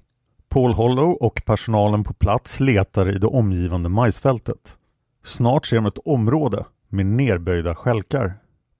Paul 0.50 0.74
Hollow 0.74 1.12
och 1.12 1.42
personalen 1.46 2.04
på 2.04 2.13
plats 2.13 2.60
letar 2.60 3.16
i 3.16 3.20
det 3.20 3.28
omgivande 3.28 3.90
majsfältet. 3.90 4.78
Snart 5.25 5.66
ser 5.66 5.75
de 5.75 5.86
ett 5.86 6.00
område 6.06 6.66
med 6.90 7.06
nerböjda 7.06 7.75
skälkar. 7.75 8.34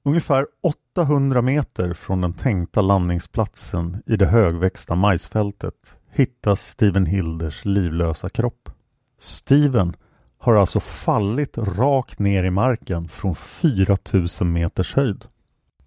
Ungefär 0.06 0.48
800 0.96 1.42
meter 1.42 1.94
från 1.94 2.22
den 2.22 2.34
tänkta 2.34 2.82
landningsplatsen 2.82 4.04
i 4.06 4.16
det 4.16 4.26
högväxta 4.26 4.96
majsfältet 4.96 5.96
hittas 6.12 6.68
Steven 6.68 7.06
Hilders 7.06 7.66
livlösa 7.66 8.30
kropp. 8.30 8.70
Steven 9.20 9.96
har 10.38 10.56
alltså 10.56 10.80
fallit 10.80 11.58
rakt 11.58 12.20
ner 12.20 12.44
i 12.44 12.50
marken 12.50 13.08
från 13.08 13.36
4000 13.36 14.54
meters 14.54 14.96
höjd. 14.96 15.26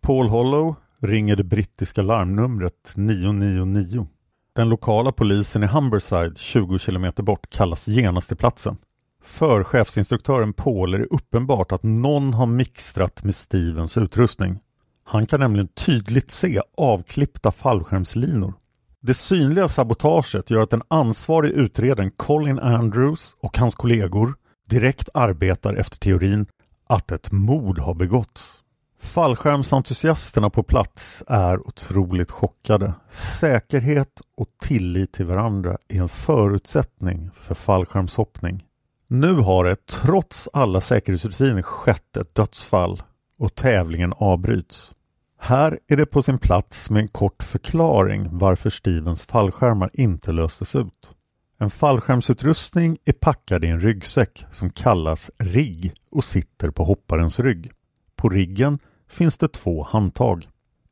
Paul 0.01 0.29
Hollow 0.29 0.75
ringer 1.01 1.37
det 1.37 1.45
brittiska 1.45 2.03
larmnumret 2.03 2.93
999. 2.95 4.09
Den 4.55 4.69
lokala 4.69 5.13
polisen 5.13 5.63
i 5.63 5.67
Humberside 5.67 6.39
20 6.39 6.79
kilometer 6.79 7.23
bort 7.23 7.51
kallas 7.51 7.89
genast 7.89 8.29
till 8.29 8.37
platsen. 8.37 8.77
För 9.27 9.65
chefsinstruktören 9.65 10.53
Paul 10.53 10.95
är 10.95 10.99
det 10.99 11.07
uppenbart 11.07 11.73
att 11.73 11.83
någon 11.83 12.35
har 12.35 12.47
mixtrat 12.47 13.25
med 13.25 13.35
Stevens 13.35 13.99
utrustning. 13.99 14.59
Han 15.05 15.27
kan 15.27 15.41
nämligen 15.41 15.69
tydligt 15.69 16.31
se 16.31 16.61
avklippta 16.77 17.53
fallskärmslinor. 17.53 18.55
Det 19.01 19.15
synliga 19.15 19.69
sabotaget 19.69 20.51
gör 20.51 20.61
att 20.61 20.71
den 20.71 20.83
ansvarige 20.89 21.53
utredaren 21.53 22.11
Colin 22.11 22.59
Andrews 22.59 23.37
och 23.41 23.59
hans 23.59 23.75
kollegor 23.75 24.35
direkt 24.69 25.09
arbetar 25.15 25.75
efter 25.75 25.99
teorin 25.99 26.47
att 26.87 27.13
ett 27.13 27.33
mord 27.33 27.79
har 27.79 27.95
begåtts. 27.95 28.63
Fallskärmsentusiasterna 29.01 30.51
på 30.51 30.63
plats 30.63 31.23
är 31.27 31.69
otroligt 31.69 32.31
chockade. 32.31 32.93
Säkerhet 33.11 34.21
och 34.37 34.49
tillit 34.63 35.13
till 35.13 35.27
varandra 35.27 35.79
är 35.89 36.01
en 36.01 36.09
förutsättning 36.09 37.31
för 37.35 37.55
fallskärmshoppning. 37.55 38.65
Nu 39.09 39.35
har 39.35 39.65
det 39.65 39.87
trots 39.87 40.49
alla 40.53 40.81
säkerhetsrutiner 40.81 41.63
skett 41.63 42.17
ett 42.17 42.35
dödsfall 42.35 43.03
och 43.39 43.55
tävlingen 43.55 44.13
avbryts. 44.17 44.93
Här 45.39 45.79
är 45.87 45.97
det 45.97 46.07
på 46.07 46.23
sin 46.23 46.39
plats 46.39 46.91
med 46.91 47.03
en 47.03 47.09
kort 47.09 47.43
förklaring 47.43 48.39
varför 48.39 48.71
Stevens 48.71 49.25
fallskärmar 49.25 49.91
inte 49.93 50.33
löstes 50.33 50.75
ut. 50.75 51.11
En 51.59 51.71
fallskärmsutrustning 51.71 52.99
är 53.05 53.13
packad 53.13 53.65
i 53.65 53.69
en 53.69 53.81
ryggsäck 53.81 54.47
som 54.53 54.71
kallas 54.71 55.31
rigg 55.39 55.95
och 56.11 56.25
sitter 56.25 56.71
på 56.71 56.85
hopparens 56.85 57.41
rygg. 57.41 57.73
På 58.17 58.29
riggen 58.29 58.79
finns 59.09 59.39
det 59.39 59.49
två 59.49 59.83
handtag. 59.83 60.49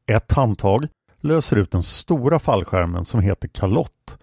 Ett 0.06 0.32
handtag 0.32 0.88
löser 1.20 1.56
ut 1.56 1.70
den 1.70 1.82
stora 1.82 2.38
fallskärmen 2.38 3.04
som 3.04 3.20
heter 3.20 3.48
kalott 3.48 4.18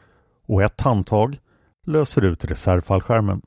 och 0.46 0.64
ett 0.64 0.82
handtag 0.82 1.40
löser 1.86 2.22
ut 2.22 2.46
reservfallskärmen. 2.46 3.42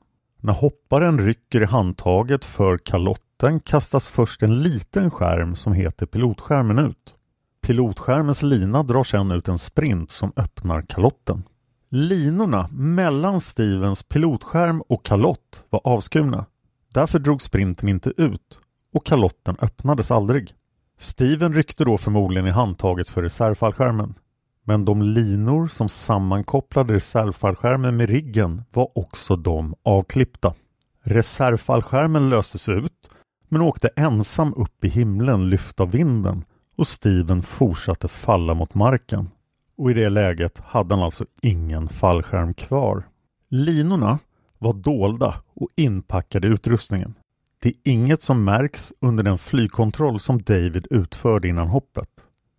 När 0.45 0.53
hopparen 0.53 1.19
rycker 1.19 1.61
i 1.61 1.65
handtaget 1.65 2.45
för 2.45 2.77
kalotten 2.77 3.59
kastas 3.59 4.07
först 4.07 4.43
en 4.43 4.63
liten 4.63 5.11
skärm 5.11 5.55
som 5.55 5.73
heter 5.73 6.05
pilotskärmen 6.05 6.79
ut. 6.79 7.15
Pilotskärmens 7.61 8.41
lina 8.43 8.83
drar 8.83 9.03
sedan 9.03 9.31
ut 9.31 9.47
en 9.47 9.57
sprint 9.57 10.11
som 10.11 10.31
öppnar 10.35 10.81
kalotten. 10.81 11.43
Linorna 11.89 12.69
mellan 12.71 13.41
Stevens 13.41 14.03
pilotskärm 14.03 14.81
och 14.81 15.05
kalott 15.05 15.63
var 15.69 15.81
avskurna. 15.83 16.45
Därför 16.93 17.19
drog 17.19 17.41
sprinten 17.41 17.89
inte 17.89 18.13
ut 18.17 18.59
och 18.93 19.05
kalotten 19.05 19.57
öppnades 19.61 20.11
aldrig. 20.11 20.53
Steven 20.99 21.53
ryckte 21.53 21.85
då 21.85 21.97
förmodligen 21.97 22.47
i 22.47 22.51
handtaget 22.51 23.09
för 23.09 23.21
reservfallskärmen. 23.21 24.13
Men 24.67 24.85
de 24.85 25.01
linor 25.01 25.67
som 25.67 25.89
sammankopplade 25.89 26.93
reservfallskärmen 26.93 27.97
med 27.97 28.09
riggen 28.09 28.63
var 28.73 28.97
också 28.97 29.35
de 29.35 29.75
avklippta. 29.83 30.53
Reservfallskärmen 31.03 32.29
löstes 32.29 32.69
ut 32.69 33.09
men 33.49 33.61
åkte 33.61 33.89
ensam 33.95 34.53
upp 34.53 34.83
i 34.83 34.87
himlen 34.87 35.49
lyft 35.49 35.79
av 35.79 35.91
vinden 35.91 36.43
och 36.75 36.87
Steven 36.87 37.41
fortsatte 37.41 38.07
falla 38.07 38.53
mot 38.53 38.73
marken. 38.73 39.29
Och 39.77 39.91
i 39.91 39.93
det 39.93 40.09
läget 40.09 40.59
hade 40.59 40.95
han 40.95 41.03
alltså 41.03 41.25
ingen 41.41 41.89
fallskärm 41.89 42.53
kvar. 42.53 43.03
Linorna 43.49 44.19
var 44.57 44.73
dolda 44.73 45.41
och 45.53 45.69
inpackade 45.75 46.47
i 46.47 46.51
utrustningen. 46.51 47.13
Det 47.59 47.69
är 47.69 47.75
inget 47.83 48.21
som 48.21 48.43
märks 48.43 48.93
under 48.99 49.23
den 49.23 49.37
flygkontroll 49.37 50.19
som 50.19 50.41
David 50.41 50.87
utförde 50.89 51.47
innan 51.47 51.67
hoppet. 51.67 52.09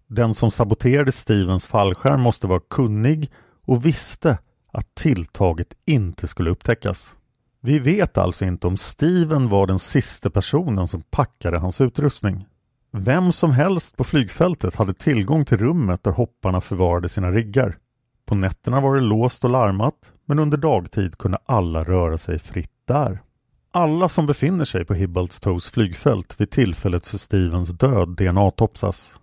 Den 0.08 0.34
som 0.34 0.50
saboterade 0.50 1.12
Stevens 1.12 1.66
fallskärm 1.66 2.20
måste 2.20 2.46
vara 2.46 2.60
kunnig 2.70 3.30
och 3.64 3.84
visste 3.84 4.38
att 4.72 4.94
tilltaget 4.94 5.74
inte 5.84 6.28
skulle 6.28 6.50
upptäckas. 6.50 7.12
Vi 7.60 7.78
vet 7.78 8.18
alltså 8.18 8.44
inte 8.44 8.66
om 8.66 8.76
Steven 8.76 9.48
var 9.48 9.66
den 9.66 9.78
sista 9.78 10.30
personen 10.30 10.88
som 10.88 11.02
packade 11.02 11.58
hans 11.58 11.80
utrustning. 11.80 12.46
Vem 12.92 13.32
som 13.32 13.52
helst 13.52 13.96
på 13.96 14.04
flygfältet 14.04 14.74
hade 14.74 14.94
tillgång 14.94 15.44
till 15.44 15.58
rummet 15.58 16.04
där 16.04 16.10
hopparna 16.10 16.60
förvarade 16.60 17.08
sina 17.08 17.30
riggar. 17.30 17.78
På 18.26 18.34
nätterna 18.34 18.80
var 18.80 18.94
det 18.94 19.00
låst 19.00 19.44
och 19.44 19.50
larmat 19.50 20.12
men 20.24 20.38
under 20.38 20.56
dagtid 20.58 21.18
kunde 21.18 21.38
alla 21.46 21.84
röra 21.84 22.18
sig 22.18 22.38
fritt 22.38 22.72
där. 22.84 23.22
Alla 23.70 24.08
som 24.08 24.26
befinner 24.26 24.64
sig 24.64 24.84
på 24.84 24.94
Hibbalstows 24.94 25.70
flygfält 25.70 26.40
vid 26.40 26.50
tillfället 26.50 27.06
för 27.06 27.18
Stevens 27.18 27.68
död 27.68 28.08
DNA-topsas. 28.08 29.18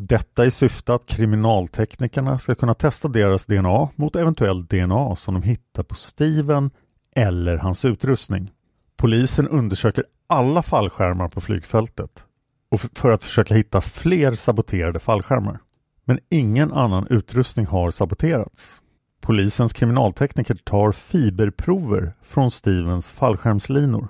Detta 0.00 0.46
i 0.46 0.50
syfte 0.50 0.94
att 0.94 1.06
kriminalteknikerna 1.06 2.38
ska 2.38 2.54
kunna 2.54 2.74
testa 2.74 3.08
deras 3.08 3.44
DNA 3.44 3.88
mot 3.94 4.16
eventuellt 4.16 4.70
DNA 4.70 5.16
som 5.16 5.34
de 5.34 5.42
hittar 5.42 5.82
på 5.82 5.94
Steven 5.94 6.70
eller 7.16 7.58
hans 7.58 7.84
utrustning. 7.84 8.50
Polisen 8.96 9.48
undersöker 9.48 10.04
alla 10.26 10.62
fallskärmar 10.62 11.28
på 11.28 11.40
flygfältet 11.40 12.24
och 12.70 12.80
för 12.80 13.10
att 13.10 13.24
försöka 13.24 13.54
hitta 13.54 13.80
fler 13.80 14.34
saboterade 14.34 15.00
fallskärmar. 15.00 15.58
Men 16.04 16.18
ingen 16.28 16.72
annan 16.72 17.06
utrustning 17.10 17.66
har 17.66 17.90
saboterats. 17.90 18.82
Polisens 19.20 19.72
kriminaltekniker 19.72 20.54
tar 20.54 20.92
fiberprover 20.92 22.12
från 22.22 22.50
Stevens 22.50 23.08
fallskärmslinor. 23.08 24.08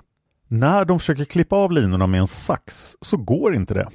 När 0.48 0.84
de 0.84 0.98
försöker 0.98 1.24
klippa 1.24 1.56
av 1.56 1.72
linorna 1.72 2.06
med 2.06 2.20
en 2.20 2.26
sax 2.26 2.96
så 3.00 3.16
går 3.16 3.54
inte 3.54 3.74
det. 3.74 3.88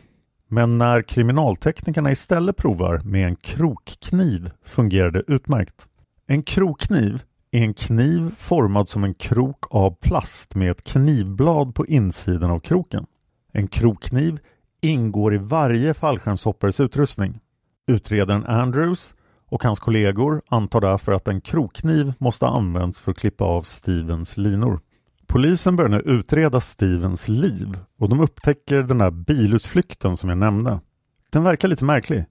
Men 0.53 0.77
när 0.77 1.01
kriminalteknikerna 1.01 2.11
istället 2.11 2.57
provar 2.57 3.01
med 3.03 3.27
en 3.27 3.35
krokkniv 3.35 4.51
fungerar 4.63 5.11
det 5.11 5.23
utmärkt. 5.27 5.87
En 6.27 6.43
krokkniv 6.43 7.23
är 7.51 7.61
en 7.61 7.73
kniv 7.73 8.31
formad 8.37 8.89
som 8.89 9.03
en 9.03 9.13
krok 9.13 9.65
av 9.69 9.95
plast 10.01 10.55
med 10.55 10.71
ett 10.71 10.83
knivblad 10.83 11.75
på 11.75 11.85
insidan 11.85 12.51
av 12.51 12.59
kroken. 12.59 13.05
En 13.51 13.67
krokkniv 13.67 14.39
ingår 14.81 15.35
i 15.35 15.37
varje 15.37 15.93
fallskärmshoppares 15.93 16.79
utrustning. 16.79 17.39
Utredaren 17.87 18.45
Andrews 18.45 19.15
och 19.49 19.63
hans 19.63 19.79
kollegor 19.79 20.41
antar 20.47 20.81
därför 20.81 21.11
att 21.11 21.27
en 21.27 21.41
krokkniv 21.41 22.13
måste 22.17 22.45
ha 22.45 22.57
använts 22.57 23.01
för 23.01 23.11
att 23.11 23.17
klippa 23.17 23.43
av 23.43 23.61
Stevens 23.61 24.37
linor. 24.37 24.79
Polisen 25.33 25.75
börjar 25.75 25.89
nu 25.89 25.99
utreda 25.99 26.61
Stevens 26.61 27.27
liv 27.27 27.77
och 27.97 28.09
de 28.09 28.19
upptäcker 28.19 28.83
den 28.83 28.97
där 28.97 29.11
bilutflykten 29.11 30.17
som 30.17 30.29
jag 30.29 30.37
nämnde. 30.37 30.79
Den 31.29 31.43
verkar 31.43 31.67
lite 31.67 31.85
märklig. 31.85 32.25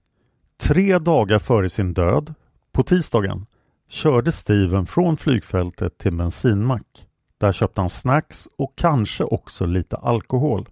Tre 0.57 0.99
dagar 0.99 1.39
före 1.39 1.69
sin 1.69 1.93
död, 1.93 2.33
på 2.71 2.83
tisdagen, 2.83 3.45
körde 3.89 4.31
Steven 4.31 4.85
från 4.85 5.17
flygfältet 5.17 5.97
till 5.97 6.13
bensinmack. 6.13 7.07
Där 7.37 7.51
köpte 7.51 7.81
han 7.81 7.89
snacks 7.89 8.47
och 8.57 8.73
kanske 8.75 9.23
också 9.23 9.65
lite 9.65 9.97
alkohol. 9.97 10.69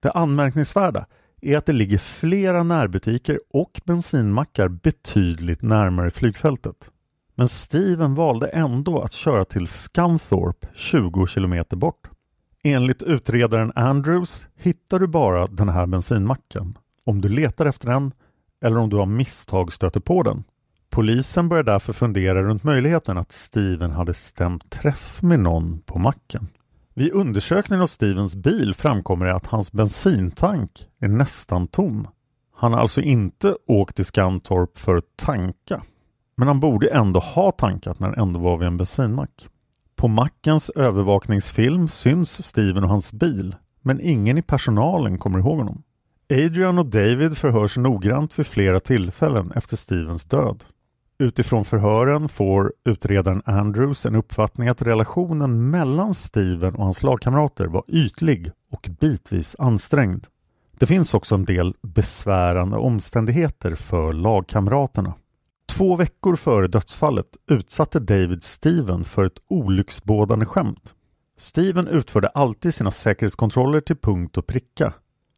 Det 0.00 0.10
anmärkningsvärda 0.10 1.06
är 1.42 1.56
att 1.56 1.66
det 1.66 1.72
ligger 1.72 1.98
flera 1.98 2.62
närbutiker 2.62 3.40
och 3.52 3.80
bensinmackar 3.84 4.68
betydligt 4.68 5.62
närmare 5.62 6.10
flygfältet. 6.10 6.90
Men 7.34 7.48
Steven 7.48 8.14
valde 8.14 8.48
ändå 8.48 9.00
att 9.00 9.12
köra 9.12 9.44
till 9.44 9.66
Scunthorpe 9.66 10.68
20 10.74 11.26
kilometer 11.26 11.76
bort. 11.76 12.10
Enligt 12.62 13.02
utredaren 13.02 13.72
Andrews 13.74 14.46
hittar 14.56 14.98
du 14.98 15.06
bara 15.06 15.46
den 15.46 15.68
här 15.68 15.86
bensinmacken 15.86 16.78
om 17.06 17.20
du 17.20 17.28
letar 17.28 17.66
efter 17.66 17.88
den 17.88 18.12
eller 18.64 18.78
om 18.78 18.90
du 18.90 19.00
av 19.00 19.08
misstag 19.08 19.72
stöter 19.72 20.00
på 20.00 20.22
den. 20.22 20.44
Polisen 20.90 21.48
börjar 21.48 21.64
därför 21.64 21.92
fundera 21.92 22.42
runt 22.42 22.64
möjligheten 22.64 23.18
att 23.18 23.32
Steven 23.32 23.90
hade 23.90 24.14
stämt 24.14 24.70
träff 24.70 25.22
med 25.22 25.40
någon 25.40 25.80
på 25.80 25.98
macken. 25.98 26.48
Vid 26.94 27.12
undersökningen 27.12 27.82
av 27.82 27.86
Stevens 27.86 28.36
bil 28.36 28.74
framkommer 28.74 29.26
det 29.26 29.34
att 29.34 29.46
hans 29.46 29.72
bensintank 29.72 30.70
är 31.00 31.08
nästan 31.08 31.66
tom. 31.66 32.08
Han 32.56 32.72
har 32.72 32.80
alltså 32.80 33.00
inte 33.00 33.56
åkt 33.66 33.96
till 33.96 34.04
Scantorp 34.04 34.78
för 34.78 34.96
att 34.96 35.16
tanka. 35.16 35.82
Men 36.36 36.48
han 36.48 36.60
borde 36.60 36.88
ändå 36.88 37.20
ha 37.20 37.52
tankat 37.52 38.00
när 38.00 38.06
han 38.08 38.18
ändå 38.18 38.40
var 38.40 38.56
vid 38.56 38.66
en 38.66 38.76
bensinmack. 38.76 39.48
På 39.96 40.08
mackens 40.08 40.70
övervakningsfilm 40.70 41.88
syns 41.88 42.46
Steven 42.46 42.84
och 42.84 42.90
hans 42.90 43.12
bil, 43.12 43.56
men 43.82 44.00
ingen 44.00 44.38
i 44.38 44.42
personalen 44.42 45.18
kommer 45.18 45.38
ihåg 45.38 45.58
honom. 45.58 45.82
Adrian 46.30 46.78
och 46.78 46.86
David 46.86 47.36
förhörs 47.36 47.76
noggrant 47.76 48.38
vid 48.38 48.46
flera 48.46 48.80
tillfällen 48.80 49.52
efter 49.54 49.76
Stevens 49.76 50.24
död. 50.24 50.64
Utifrån 51.18 51.64
förhören 51.64 52.28
får 52.28 52.72
utredaren 52.84 53.42
Andrews 53.44 54.06
en 54.06 54.14
uppfattning 54.14 54.68
att 54.68 54.82
relationen 54.82 55.70
mellan 55.70 56.14
Steven 56.14 56.74
och 56.74 56.84
hans 56.84 57.02
lagkamrater 57.02 57.66
var 57.66 57.84
ytlig 57.88 58.50
och 58.70 58.88
bitvis 59.00 59.56
ansträngd. 59.58 60.26
Det 60.78 60.86
finns 60.86 61.14
också 61.14 61.34
en 61.34 61.44
del 61.44 61.74
besvärande 61.82 62.76
omständigheter 62.76 63.74
för 63.74 64.12
lagkamraterna. 64.12 65.14
Två 65.66 65.96
veckor 65.96 66.36
före 66.36 66.66
dödsfallet 66.66 67.36
utsatte 67.46 68.00
David 68.00 68.44
Steven 68.44 69.04
för 69.04 69.24
ett 69.24 69.38
olycksbådande 69.48 70.46
skämt. 70.46 70.94
Steven 71.38 71.88
utförde 71.88 72.28
alltid 72.28 72.74
sina 72.74 72.90
säkerhetskontroller 72.90 73.80
till 73.80 73.96
punkt 73.96 74.38
och 74.38 74.46
pricka. 74.46 74.92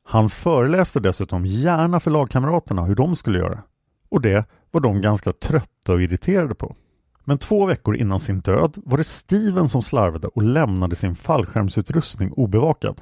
Han 0.04 0.28
föreläste 0.28 1.00
dessutom 1.00 1.46
gärna 1.46 2.00
för 2.00 2.10
lagkamraterna 2.10 2.84
hur 2.84 2.94
de 2.94 3.16
skulle 3.16 3.38
göra. 3.38 3.62
Och 4.08 4.20
det 4.20 4.44
var 4.70 4.80
de 4.80 5.00
ganska 5.00 5.32
trötta 5.32 5.92
och 5.92 6.02
irriterade 6.02 6.54
på. 6.54 6.76
Men 7.24 7.38
två 7.38 7.66
veckor 7.66 7.96
innan 7.96 8.20
sin 8.20 8.40
död 8.40 8.76
var 8.76 8.98
det 8.98 9.04
Steven 9.04 9.68
som 9.68 9.82
slarvade 9.82 10.28
och 10.28 10.42
lämnade 10.42 10.96
sin 10.96 11.14
fallskärmsutrustning 11.14 12.32
obevakad. 12.32 13.00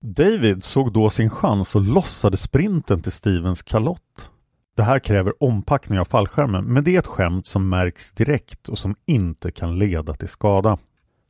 David 0.00 0.62
såg 0.62 0.92
då 0.92 1.10
sin 1.10 1.30
chans 1.30 1.74
och 1.74 1.82
lossade 1.82 2.36
sprinten 2.36 3.02
till 3.02 3.12
Stevens 3.12 3.62
kalott. 3.62 4.30
Det 4.78 4.84
här 4.84 4.98
kräver 4.98 5.32
ompackning 5.42 5.98
av 5.98 6.04
fallskärmen 6.04 6.64
men 6.64 6.84
det 6.84 6.94
är 6.94 6.98
ett 6.98 7.06
skämt 7.06 7.46
som 7.46 7.68
märks 7.68 8.12
direkt 8.12 8.68
och 8.68 8.78
som 8.78 8.94
inte 9.06 9.50
kan 9.50 9.78
leda 9.78 10.14
till 10.14 10.28
skada. 10.28 10.78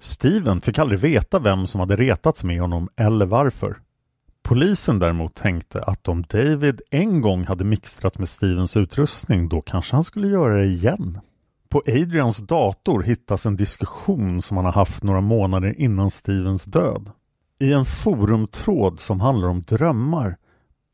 Steven 0.01 0.61
fick 0.61 0.79
aldrig 0.79 1.01
veta 1.01 1.39
vem 1.39 1.67
som 1.67 1.81
hade 1.81 1.97
retats 1.97 2.45
med 2.45 2.61
honom 2.61 2.89
eller 2.97 3.27
varför. 3.27 3.77
Polisen 4.43 4.99
däremot 4.99 5.35
tänkte 5.35 5.81
att 5.81 6.09
om 6.09 6.23
David 6.23 6.81
en 6.91 7.21
gång 7.21 7.45
hade 7.45 7.65
mixtrat 7.65 8.19
med 8.19 8.29
Stevens 8.29 8.77
utrustning 8.77 9.49
då 9.49 9.61
kanske 9.61 9.97
han 9.97 10.05
skulle 10.05 10.29
göra 10.29 10.57
det 10.57 10.67
igen. 10.67 11.21
På 11.69 11.83
Adrians 11.87 12.39
dator 12.39 13.03
hittas 13.03 13.47
en 13.47 13.57
diskussion 13.57 14.43
som 14.43 14.57
han 14.57 14.67
har 14.67 14.73
haft 14.73 15.03
några 15.03 15.21
månader 15.21 15.75
innan 15.81 16.11
Stevens 16.11 16.65
död. 16.65 17.11
I 17.59 17.73
en 17.73 17.85
forumtråd 17.85 19.01
som 19.01 19.21
handlar 19.21 19.49
om 19.49 19.63
drömmar 19.63 20.37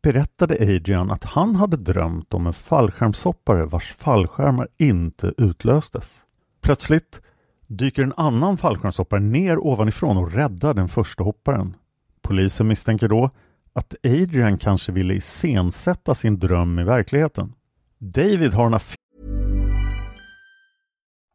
berättade 0.04 0.54
Adrian 0.60 1.10
att 1.10 1.24
han 1.24 1.56
hade 1.56 1.76
drömt 1.76 2.34
om 2.34 2.46
en 2.46 2.52
fallskärmshoppare 2.52 3.64
vars 3.64 3.92
fallskärmar 3.92 4.68
inte 4.76 5.34
utlöstes. 5.36 6.24
Plötsligt 6.62 7.20
dyker 7.66 8.02
en 8.02 8.12
annan 8.16 8.56
fallskärmshoppare 8.56 9.20
ner 9.20 9.58
ovanifrån 9.58 10.16
och 10.16 10.32
räddar 10.32 10.74
den 10.74 10.88
första 10.88 11.24
hopparen. 11.24 11.76
Polisen 12.22 12.68
misstänker 12.68 13.08
då 13.08 13.30
att 13.72 13.94
Adrian 14.04 14.58
kanske 14.58 14.92
ville 14.92 15.14
iscensätta 15.14 16.14
sin 16.14 16.38
dröm 16.38 16.78
i 16.78 16.84
verkligheten. 16.84 17.52
David 17.98 18.54
har 18.54 18.66
en 18.66 18.74
affär 18.74 18.96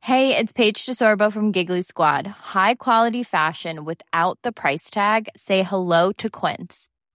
det 0.08 0.40
är 0.40 0.48
Paige 0.48 0.86
DeSorbo 0.88 1.32
från 1.32 1.52
Giggly 1.52 1.84
Squad. 1.84 2.28
High 2.54 2.76
quality 2.80 3.24
fashion 3.24 3.86
without 3.86 4.42
the 4.44 4.52
price 4.52 4.94
tag. 4.94 5.28
Say 5.36 5.64
hello 5.64 6.14
to 6.14 6.30
Quince. 6.30 6.99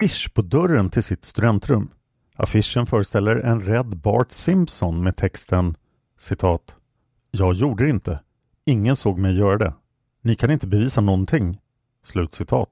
Affisch 0.00 0.34
på 0.34 0.42
dörren 0.42 0.90
till 0.90 1.02
sitt 1.02 1.24
studentrum. 1.24 1.90
Affischen 2.36 2.86
föreställer 2.86 3.36
en 3.36 3.60
rädd 3.60 3.96
Bart 3.96 4.32
Simpson 4.32 5.02
med 5.02 5.16
texten 5.16 5.74
citat 6.18 6.74
”Jag 7.30 7.54
gjorde 7.54 7.84
det 7.84 7.90
inte. 7.90 8.20
Ingen 8.64 8.96
såg 8.96 9.18
mig 9.18 9.38
göra 9.38 9.58
det. 9.58 9.74
Ni 10.22 10.34
kan 10.34 10.50
inte 10.50 10.66
bevisa 10.66 11.00
någonting.” 11.00 11.60
Slutcitat. 12.04 12.68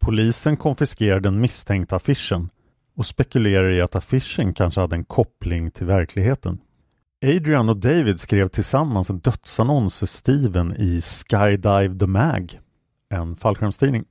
Polisen 0.00 0.56
konfiskerar 0.56 1.20
den 1.20 1.40
misstänkta 1.40 1.96
affischen 1.96 2.50
och 2.96 3.06
spekulerar 3.06 3.70
i 3.70 3.80
att 3.80 3.94
affischen 3.94 4.54
kanske 4.54 4.80
hade 4.80 4.96
en 4.96 5.04
koppling 5.04 5.70
till 5.70 5.86
verkligheten. 5.86 6.58
Adrian 7.24 7.68
och 7.68 7.76
David 7.76 8.20
skrev 8.20 8.48
tillsammans 8.48 9.10
en 9.10 9.18
dödsannons 9.18 9.98
för 9.98 10.06
Steven 10.06 10.74
i 10.76 11.00
Skydive 11.00 11.98
the 11.98 12.06
Mag, 12.06 12.60
en 13.08 13.36
fallskärmstidning. 13.36 14.04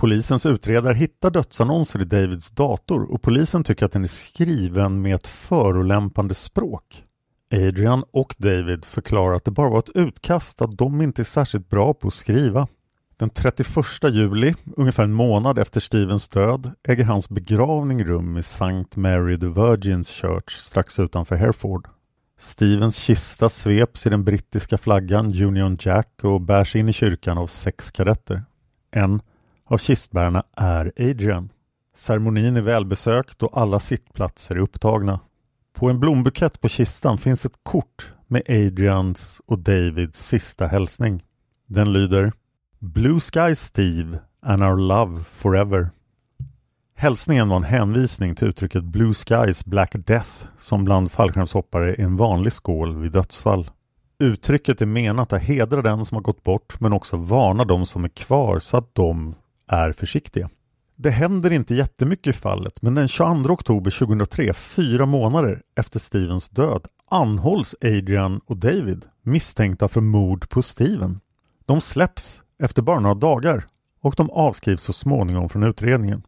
Polisens 0.00 0.46
utredare 0.46 0.94
hittar 0.94 1.30
dödsannonser 1.30 2.02
i 2.02 2.04
Davids 2.04 2.50
dator 2.50 3.12
och 3.12 3.22
polisen 3.22 3.64
tycker 3.64 3.86
att 3.86 3.92
den 3.92 4.04
är 4.04 4.08
skriven 4.08 5.02
med 5.02 5.14
ett 5.14 5.26
förolämpande 5.26 6.34
språk. 6.34 7.04
Adrian 7.54 8.04
och 8.10 8.34
David 8.38 8.84
förklarar 8.84 9.34
att 9.34 9.44
det 9.44 9.50
bara 9.50 9.70
var 9.70 9.78
ett 9.78 9.96
utkast 9.96 10.62
att 10.62 10.78
de 10.78 11.02
inte 11.02 11.22
är 11.22 11.24
särskilt 11.24 11.68
bra 11.68 11.94
på 11.94 12.08
att 12.08 12.14
skriva. 12.14 12.68
Den 13.16 13.30
31 13.30 13.76
juli, 14.02 14.54
ungefär 14.76 15.02
en 15.02 15.12
månad 15.12 15.58
efter 15.58 15.80
Stevens 15.80 16.28
död, 16.28 16.70
äger 16.84 17.04
hans 17.04 17.28
begravning 17.28 18.04
rum 18.04 18.36
i 18.36 18.40
St. 18.40 19.00
Mary 19.00 19.38
the 19.40 19.46
Virgins 19.46 20.08
Church 20.08 20.56
strax 20.56 20.98
utanför 20.98 21.36
Hereford. 21.36 21.88
Stevens 22.38 22.96
kista 22.96 23.48
sveps 23.48 24.06
i 24.06 24.10
den 24.10 24.24
brittiska 24.24 24.78
flaggan 24.78 25.42
Union 25.42 25.78
Jack 25.80 26.24
och 26.24 26.40
bärs 26.40 26.76
in 26.76 26.88
i 26.88 26.92
kyrkan 26.92 27.38
av 27.38 27.46
sex 27.46 27.90
kadetter. 27.90 28.42
En 28.90 29.20
av 29.70 29.78
kistbärarna 29.78 30.42
är 30.56 30.92
Adrian. 30.96 31.52
Ceremonin 31.94 32.56
är 32.56 32.60
välbesökt 32.60 33.42
och 33.42 33.58
alla 33.60 33.80
sittplatser 33.80 34.54
är 34.54 34.58
upptagna. 34.58 35.20
På 35.72 35.90
en 35.90 36.00
blombukett 36.00 36.60
på 36.60 36.68
kistan 36.68 37.18
finns 37.18 37.46
ett 37.46 37.58
kort 37.62 38.12
med 38.26 38.42
Adrians 38.48 39.40
och 39.46 39.58
Davids 39.58 40.26
sista 40.26 40.66
hälsning. 40.66 41.22
Den 41.66 41.92
lyder 41.92 42.32
Blue 42.78 43.20
Sky 43.20 43.54
Steve 43.54 44.18
and 44.42 44.62
our 44.62 44.76
love 44.76 45.24
forever. 45.24 45.90
Hälsningen 46.94 47.48
var 47.48 47.56
en 47.56 47.64
hänvisning 47.64 48.34
till 48.34 48.48
uttrycket 48.48 48.84
Blue 48.84 49.14
Skies 49.14 49.64
Black 49.64 49.92
Death 49.94 50.46
som 50.58 50.84
bland 50.84 51.12
fallskärmshoppare 51.12 51.94
är 51.94 52.00
en 52.00 52.16
vanlig 52.16 52.52
skål 52.52 52.96
vid 52.96 53.12
dödsfall. 53.12 53.70
Uttrycket 54.18 54.82
är 54.82 54.86
menat 54.86 55.32
att 55.32 55.42
hedra 55.42 55.82
den 55.82 56.04
som 56.04 56.14
har 56.14 56.22
gått 56.22 56.42
bort 56.42 56.80
men 56.80 56.92
också 56.92 57.16
varna 57.16 57.64
de 57.64 57.86
som 57.86 58.04
är 58.04 58.08
kvar 58.08 58.58
så 58.58 58.76
att 58.76 58.94
de 58.94 59.34
är 59.70 59.92
försiktiga. 59.92 60.50
Det 60.96 61.10
händer 61.10 61.52
inte 61.52 61.74
jättemycket 61.74 62.36
i 62.36 62.38
fallet 62.38 62.82
men 62.82 62.94
den 62.94 63.08
22 63.08 63.52
oktober 63.52 63.90
2003, 63.90 64.52
fyra 64.54 65.06
månader 65.06 65.62
efter 65.76 65.98
Stevens 65.98 66.48
död, 66.48 66.86
anhålls 67.10 67.74
Adrian 67.80 68.40
och 68.46 68.56
David 68.56 69.04
misstänkta 69.22 69.88
för 69.88 70.00
mord 70.00 70.48
på 70.48 70.62
Steven. 70.62 71.20
De 71.66 71.80
släpps 71.80 72.42
efter 72.62 72.82
bara 72.82 73.00
några 73.00 73.14
dagar 73.14 73.64
och 74.00 74.14
de 74.16 74.30
avskrivs 74.30 74.82
så 74.82 74.92
småningom 74.92 75.48
från 75.48 75.62
utredningen. 75.62 76.22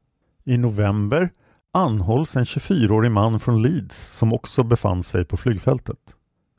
I 0.44 0.59
november 0.59 1.31
anhålls 1.72 2.37
en 2.37 2.44
24-årig 2.44 3.11
man 3.11 3.40
från 3.40 3.62
Leeds 3.62 4.16
som 4.16 4.33
också 4.33 4.62
befann 4.62 5.02
sig 5.02 5.24
på 5.24 5.37
flygfältet. 5.37 5.98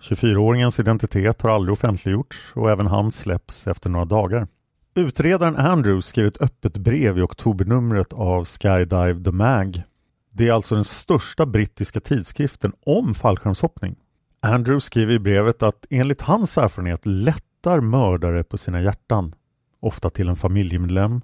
24-åringens 0.01 0.79
identitet 0.81 1.41
har 1.41 1.49
aldrig 1.49 1.73
offentliggjorts 1.73 2.51
och 2.55 2.71
även 2.71 2.87
han 2.87 3.11
släpps 3.11 3.67
efter 3.67 3.89
några 3.89 4.05
dagar. 4.05 4.47
Utredaren 4.95 5.55
Andrews 5.55 6.05
skrev 6.05 6.27
ett 6.27 6.41
öppet 6.41 6.77
brev 6.77 7.17
i 7.17 7.21
oktobernumret 7.21 8.13
av 8.13 8.45
Skydive 8.45 9.23
the 9.23 9.31
Mag. 9.31 9.83
Det 10.31 10.47
är 10.47 10.53
alltså 10.53 10.75
den 10.75 10.83
största 10.83 11.45
brittiska 11.45 11.99
tidskriften 11.99 12.73
om 12.85 13.13
fallskärmshoppning. 13.13 13.95
Andrews 14.39 14.83
skriver 14.83 15.13
i 15.13 15.19
brevet 15.19 15.63
att 15.63 15.85
enligt 15.89 16.21
hans 16.21 16.57
erfarenhet 16.57 17.05
lättar 17.05 17.79
mördare 17.79 18.43
på 18.43 18.57
sina 18.57 18.81
hjärtan, 18.81 19.35
ofta 19.79 20.09
till 20.09 20.29
en 20.29 20.35
familjemedlem 20.35 21.21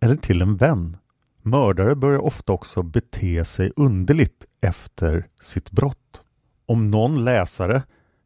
eller 0.00 0.16
till 0.16 0.42
en 0.42 0.56
vän. 0.56 0.96
Mördare 1.42 1.94
börjar 1.94 2.18
ofta 2.18 2.52
också 2.52 2.82
bete 2.82 3.44
sig 3.44 3.72
underligt 3.76 4.46
efter 4.60 5.26
sitt 5.40 5.70
brott. 5.70 6.22
Om 6.66 6.90
någon 6.90 7.24
läsare 7.24 7.82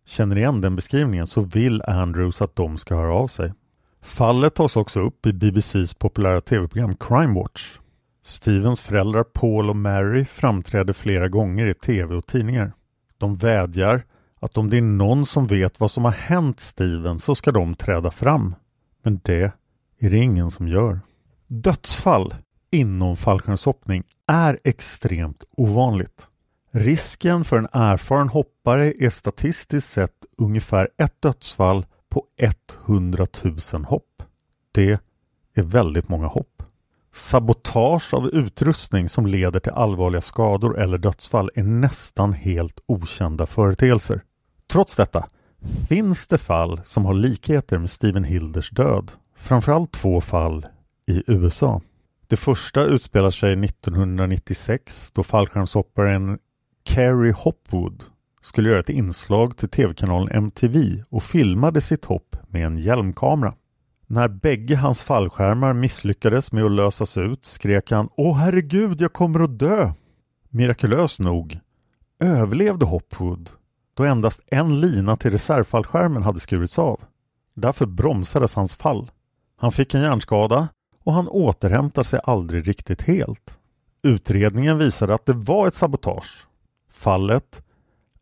känner 0.06 0.38
igen 0.38 0.60
den 0.60 0.76
beskrivningen 0.76 1.26
så 1.26 1.40
vill 1.40 1.82
Andrews 1.82 2.42
att 2.42 2.56
de 2.56 2.78
ska 2.78 2.96
höra 2.96 3.14
av 3.14 3.26
sig. 3.26 3.52
Fallet 4.06 4.54
tas 4.54 4.76
också 4.76 5.00
upp 5.00 5.26
i 5.26 5.32
BBCs 5.32 5.94
populära 5.94 6.40
tv-program 6.40 6.96
Crime 6.96 7.40
Watch. 7.40 7.78
Stevens 8.24 8.80
föräldrar 8.80 9.24
Paul 9.24 9.70
och 9.70 9.76
Mary 9.76 10.24
framträder 10.24 10.92
flera 10.92 11.28
gånger 11.28 11.66
i 11.66 11.74
tv 11.74 12.14
och 12.14 12.26
tidningar. 12.26 12.72
De 13.18 13.34
vädjar 13.34 14.02
att 14.40 14.58
om 14.58 14.70
det 14.70 14.76
är 14.76 14.82
någon 14.82 15.26
som 15.26 15.46
vet 15.46 15.80
vad 15.80 15.90
som 15.90 16.04
har 16.04 16.12
hänt 16.12 16.60
Steven 16.60 17.18
så 17.18 17.34
ska 17.34 17.52
de 17.52 17.74
träda 17.74 18.10
fram. 18.10 18.54
Men 19.02 19.20
det 19.24 19.52
är 19.98 20.10
det 20.10 20.18
ingen 20.18 20.50
som 20.50 20.68
gör. 20.68 21.00
Dödsfall 21.46 22.34
inom 22.70 23.16
fallskärmshoppning 23.16 24.04
är 24.26 24.60
extremt 24.64 25.44
ovanligt. 25.56 26.26
Risken 26.70 27.44
för 27.44 27.58
en 27.58 27.68
erfaren 27.72 28.28
hoppare 28.28 28.92
är 28.98 29.10
statistiskt 29.10 29.92
sett 29.92 30.24
ungefär 30.38 30.88
ett 30.98 31.22
dödsfall 31.22 31.86
på 32.16 32.26
100 32.86 33.26
000 33.72 33.84
hopp. 33.84 34.22
Det 34.72 35.00
är 35.54 35.62
väldigt 35.62 36.08
många 36.08 36.26
hopp. 36.26 36.62
Sabotage 37.12 38.14
av 38.14 38.28
utrustning 38.28 39.08
som 39.08 39.26
leder 39.26 39.60
till 39.60 39.72
allvarliga 39.72 40.22
skador 40.22 40.78
eller 40.78 40.98
dödsfall 40.98 41.50
är 41.54 41.62
nästan 41.62 42.32
helt 42.32 42.80
okända 42.86 43.46
företeelser. 43.46 44.22
Trots 44.66 44.96
detta 44.96 45.28
finns 45.88 46.26
det 46.26 46.38
fall 46.38 46.80
som 46.84 47.04
har 47.04 47.14
likheter 47.14 47.78
med 47.78 47.90
Steven 47.90 48.24
Hilders 48.24 48.70
död. 48.70 49.12
Framförallt 49.34 49.92
två 49.92 50.20
fall 50.20 50.66
i 51.06 51.22
USA. 51.26 51.80
Det 52.26 52.36
första 52.36 52.84
utspelar 52.84 53.30
sig 53.30 53.64
1996 53.64 55.10
då 55.14 55.22
fallskärmshopparen 55.22 56.38
Carrie 56.82 57.32
Hopwood 57.32 58.04
skulle 58.40 58.68
göra 58.68 58.80
ett 58.80 58.88
inslag 58.88 59.56
till 59.56 59.68
tv-kanalen 59.68 60.28
MTV 60.36 61.04
och 61.10 61.22
filmade 61.22 61.80
sitt 61.80 62.04
hopp 62.04 62.36
med 62.48 62.66
en 62.66 62.78
hjälmkamera. 62.78 63.54
När 64.06 64.28
bägge 64.28 64.76
hans 64.76 65.02
fallskärmar 65.02 65.72
misslyckades 65.72 66.52
med 66.52 66.64
att 66.64 66.72
lösas 66.72 67.16
ut 67.16 67.44
skrek 67.44 67.90
han 67.90 68.08
Åh 68.16 68.36
herregud, 68.36 69.00
jag 69.00 69.12
kommer 69.12 69.40
att 69.40 69.58
dö! 69.58 69.92
Mirakulöst 70.48 71.18
nog 71.18 71.58
överlevde 72.20 72.84
Hopwood 72.84 73.50
då 73.96 74.04
endast 74.04 74.40
en 74.46 74.80
lina 74.80 75.16
till 75.16 75.30
reservfallskärmen 75.30 76.22
hade 76.22 76.40
skurits 76.40 76.78
av. 76.78 77.00
Därför 77.54 77.86
bromsades 77.86 78.54
hans 78.54 78.76
fall. 78.76 79.10
Han 79.56 79.72
fick 79.72 79.94
en 79.94 80.02
hjärnskada 80.02 80.68
och 81.04 81.12
han 81.12 81.28
återhämtar 81.28 82.02
sig 82.02 82.20
aldrig 82.24 82.68
riktigt 82.68 83.02
helt. 83.02 83.58
Utredningen 84.02 84.78
visade 84.78 85.14
att 85.14 85.26
det 85.26 85.32
var 85.32 85.66
ett 85.68 85.74
sabotage. 85.74 86.46
Fallet 86.90 87.62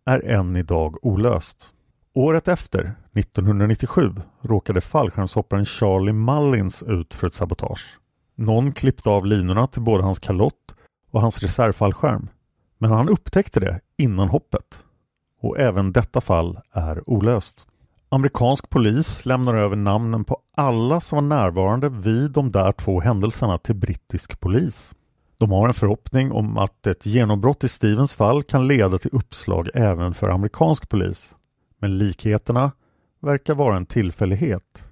är 0.05 0.25
än 0.25 0.57
idag 0.57 1.05
olöst. 1.05 1.73
Året 2.15 2.49
efter, 2.49 2.95
1997, 3.13 4.15
råkade 4.41 4.81
fallskärmshopparen 4.81 5.65
Charlie 5.65 6.13
Mullins 6.13 6.83
ut 6.83 7.15
för 7.15 7.27
ett 7.27 7.35
sabotage. 7.35 7.99
Någon 8.35 8.73
klippte 8.73 9.11
av 9.11 9.27
linorna 9.27 9.67
till 9.67 9.83
både 9.83 10.03
hans 10.03 10.19
kalott 10.19 10.75
och 11.11 11.21
hans 11.21 11.43
reservfallskärm. 11.43 12.29
Men 12.79 12.91
han 12.91 13.09
upptäckte 13.09 13.61
det 13.61 13.81
innan 13.97 14.29
hoppet. 14.29 14.83
Och 15.41 15.59
även 15.59 15.93
detta 15.93 16.21
fall 16.21 16.59
är 16.73 17.11
olöst. 17.11 17.67
Amerikansk 18.09 18.71
polis 18.71 19.27
lämnar 19.27 19.55
över 19.55 19.77
namnen 19.77 20.25
på 20.25 20.39
alla 20.55 21.01
som 21.01 21.17
var 21.17 21.37
närvarande 21.37 21.89
vid 21.89 22.31
de 22.31 22.53
där 22.53 22.73
två 22.73 23.01
händelserna 23.01 23.59
till 23.59 23.75
brittisk 23.75 24.41
polis. 24.41 24.95
De 25.39 25.53
har 25.53 25.69
en 25.69 25.75
förhoppning 25.75 26.33
om 26.33 26.59
att 26.59 26.87
ett 26.87 27.07
genombrott 27.07 27.65
i 27.65 27.69
Stevens 27.69 28.15
fall 28.15 28.43
kan 28.43 28.67
leda 28.67 28.99
till 28.99 29.11
uppslag 29.13 29.69
även 29.75 30.15
för 30.15 30.29
amerikansk 30.29 30.89
polis. 30.89 31.35
Men 31.79 31.99
likheterna 31.99 32.73
verkar 33.21 33.55
vara 33.55 33.77
en 33.77 33.87
tillfällighet 33.87 34.85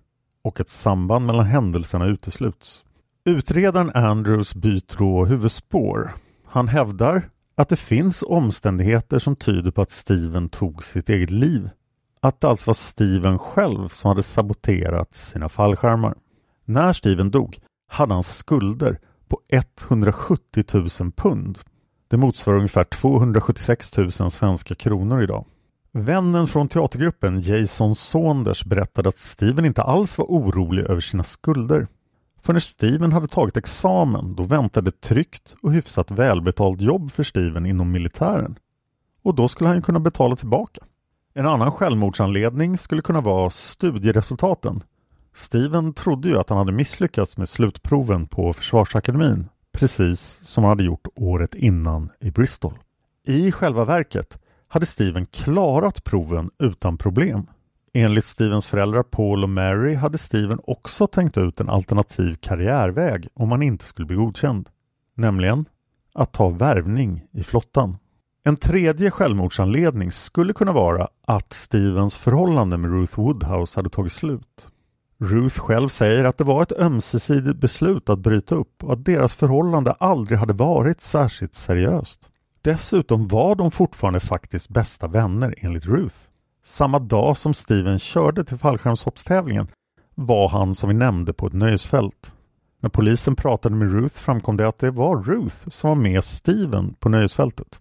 och 0.45 0.61
ett 0.61 0.71
samband 0.71 1.27
mellan 1.27 1.47
händelserna 1.47 2.07
utesluts. 2.07 2.83
Utredaren 3.25 3.91
Andrews 3.95 4.55
byter 4.55 4.99
då 4.99 5.25
huvudspår. 5.25 6.15
Han 6.47 6.69
hävdar 6.69 7.31
att 7.55 7.69
det 7.69 7.77
finns 7.77 8.23
omständigheter 8.23 9.19
som 9.19 9.37
tyder 9.37 9.71
på 9.71 9.83
att 9.83 9.91
Steven 9.91 10.49
tog 10.49 10.85
sitt 10.85 11.09
eget 11.09 11.31
liv. 11.31 11.71
Att 12.21 12.41
det 12.41 12.49
alltså 12.49 12.69
var 12.69 12.75
Steven 12.75 13.39
själv 13.39 13.89
som 13.89 14.09
hade 14.09 14.23
saboterat 14.23 15.15
sina 15.15 15.49
fallskärmar. 15.49 16.15
När 16.65 16.93
Steven 16.93 17.31
dog 17.31 17.59
hade 17.89 18.15
han 18.15 18.23
skulder 18.23 18.99
på 19.33 19.41
170 19.51 20.65
000 21.01 21.13
pund. 21.13 21.59
Det 22.09 22.17
motsvarar 22.17 22.57
ungefär 22.57 22.85
276 22.85 23.97
000 23.97 24.13
svenska 24.13 24.75
kronor 24.75 25.23
idag. 25.23 25.45
Vännen 25.93 26.47
från 26.47 26.69
teatergruppen 26.69 27.41
Jason 27.41 27.95
Saunders 27.95 28.65
berättade 28.65 29.09
att 29.09 29.19
Steven 29.19 29.65
inte 29.65 29.83
alls 29.83 30.19
var 30.19 30.25
orolig 30.25 30.85
över 30.85 31.01
sina 31.01 31.25
skulder. 31.25 31.87
För 32.43 32.53
när 32.53 32.61
Steven 32.61 33.13
hade 33.13 33.29
tagit 33.29 33.57
examen 33.57 34.35
då 34.35 34.43
väntade 34.43 34.89
ett 34.89 35.01
tryggt 35.01 35.55
och 35.63 35.73
hyfsat 35.73 36.11
välbetalt 36.11 36.81
jobb 36.81 37.13
för 37.13 37.23
Steven 37.23 37.67
inom 37.67 37.93
militären. 37.93 38.59
Och 39.23 39.35
då 39.35 39.49
skulle 39.49 39.71
han 39.71 39.83
kunna 39.83 40.01
betala 40.01 40.37
tillbaka. 40.37 40.81
En 41.35 41.47
annan 41.47 41.73
självmordsanledning 41.73 42.79
skulle 42.79 43.03
kunna 43.03 43.21
vara 43.21 43.51
studieresultaten. 43.51 44.83
Steven 45.35 45.93
trodde 45.93 46.29
ju 46.29 46.39
att 46.39 46.49
han 46.49 46.59
hade 46.59 46.73
misslyckats 46.73 47.39
med 47.39 47.49
slutproven 47.49 48.27
på 48.27 48.53
Försvarsakademin, 48.53 49.49
precis 49.73 50.41
som 50.43 50.65
han 50.65 50.69
hade 50.69 50.85
gjort 50.85 51.09
året 51.15 51.55
innan 51.55 52.11
i 52.21 52.31
Bristol. 52.31 52.79
I 53.27 53.53
själva 53.53 53.85
verket 53.85 54.39
hade 54.69 54.87
Steven 54.87 55.27
klarat 55.27 56.05
proven 56.05 56.51
utan 56.59 56.99
problem. 56.99 57.47
Enligt 57.95 58.27
Stevens 58.27 58.69
föräldrar 58.69 59.03
Paul 59.03 59.43
och 59.43 59.49
Mary 59.49 59.95
hade 59.95 60.19
Steven 60.19 60.61
också 60.65 61.07
tänkt 61.07 61.39
ut 61.39 61.61
en 61.61 61.69
alternativ 61.69 62.35
karriärväg 62.35 63.29
om 63.35 63.51
han 63.51 63.63
inte 63.63 63.85
skulle 63.85 64.07
bli 64.07 64.17
godkänd. 64.17 64.69
Nämligen 65.15 65.65
att 66.15 66.33
ta 66.33 66.49
värvning 66.49 67.25
i 67.33 67.43
flottan. 67.43 67.97
En 68.45 68.57
tredje 68.57 69.11
självmordsanledning 69.11 70.13
skulle 70.13 70.53
kunna 70.53 70.73
vara 70.73 71.09
att 71.27 71.53
Stevens 71.53 72.17
förhållande 72.17 72.77
med 72.77 72.91
Ruth 72.91 73.21
Woodhouse 73.21 73.79
hade 73.79 73.91
tagit 73.91 74.13
slut. 74.13 74.69
Ruth 75.23 75.59
själv 75.61 75.89
säger 75.89 76.25
att 76.25 76.39
det 76.39 76.45
var 76.45 76.63
ett 76.63 76.73
ömsesidigt 76.73 77.57
beslut 77.57 78.09
att 78.09 78.19
bryta 78.19 78.55
upp 78.55 78.85
och 78.85 78.93
att 78.93 79.05
deras 79.05 79.35
förhållande 79.35 79.93
aldrig 79.93 80.39
hade 80.39 80.53
varit 80.53 81.01
särskilt 81.01 81.55
seriöst. 81.55 82.29
Dessutom 82.63 83.29
var 83.29 83.55
de 83.55 83.71
fortfarande 83.71 84.21
faktiskt 84.21 84.69
bästa 84.69 85.09
vänner 85.09 85.55
enligt 85.59 85.87
Ruth. 85.87 86.17
Samma 86.65 86.99
dag 86.99 87.37
som 87.37 87.55
Steven 87.55 87.99
körde 87.99 88.45
till 88.45 88.59
fallskärmshoppstävlingen 88.59 89.69
var 90.15 90.49
han 90.49 90.75
som 90.75 90.89
vi 90.89 90.95
nämnde 90.95 91.33
på 91.33 91.47
ett 91.47 91.53
nöjesfält. 91.53 92.33
När 92.81 92.91
polisen 92.91 93.37
pratade 93.37 93.75
med 93.75 93.93
Ruth 93.93 94.15
framkom 94.15 94.57
det 94.57 94.69
att 94.69 94.79
det 94.79 94.91
var 94.91 95.23
Ruth 95.23 95.69
som 95.69 95.89
var 95.89 95.97
med 95.97 96.25
Steven 96.25 96.95
på 96.95 97.09
nöjesfältet. 97.09 97.79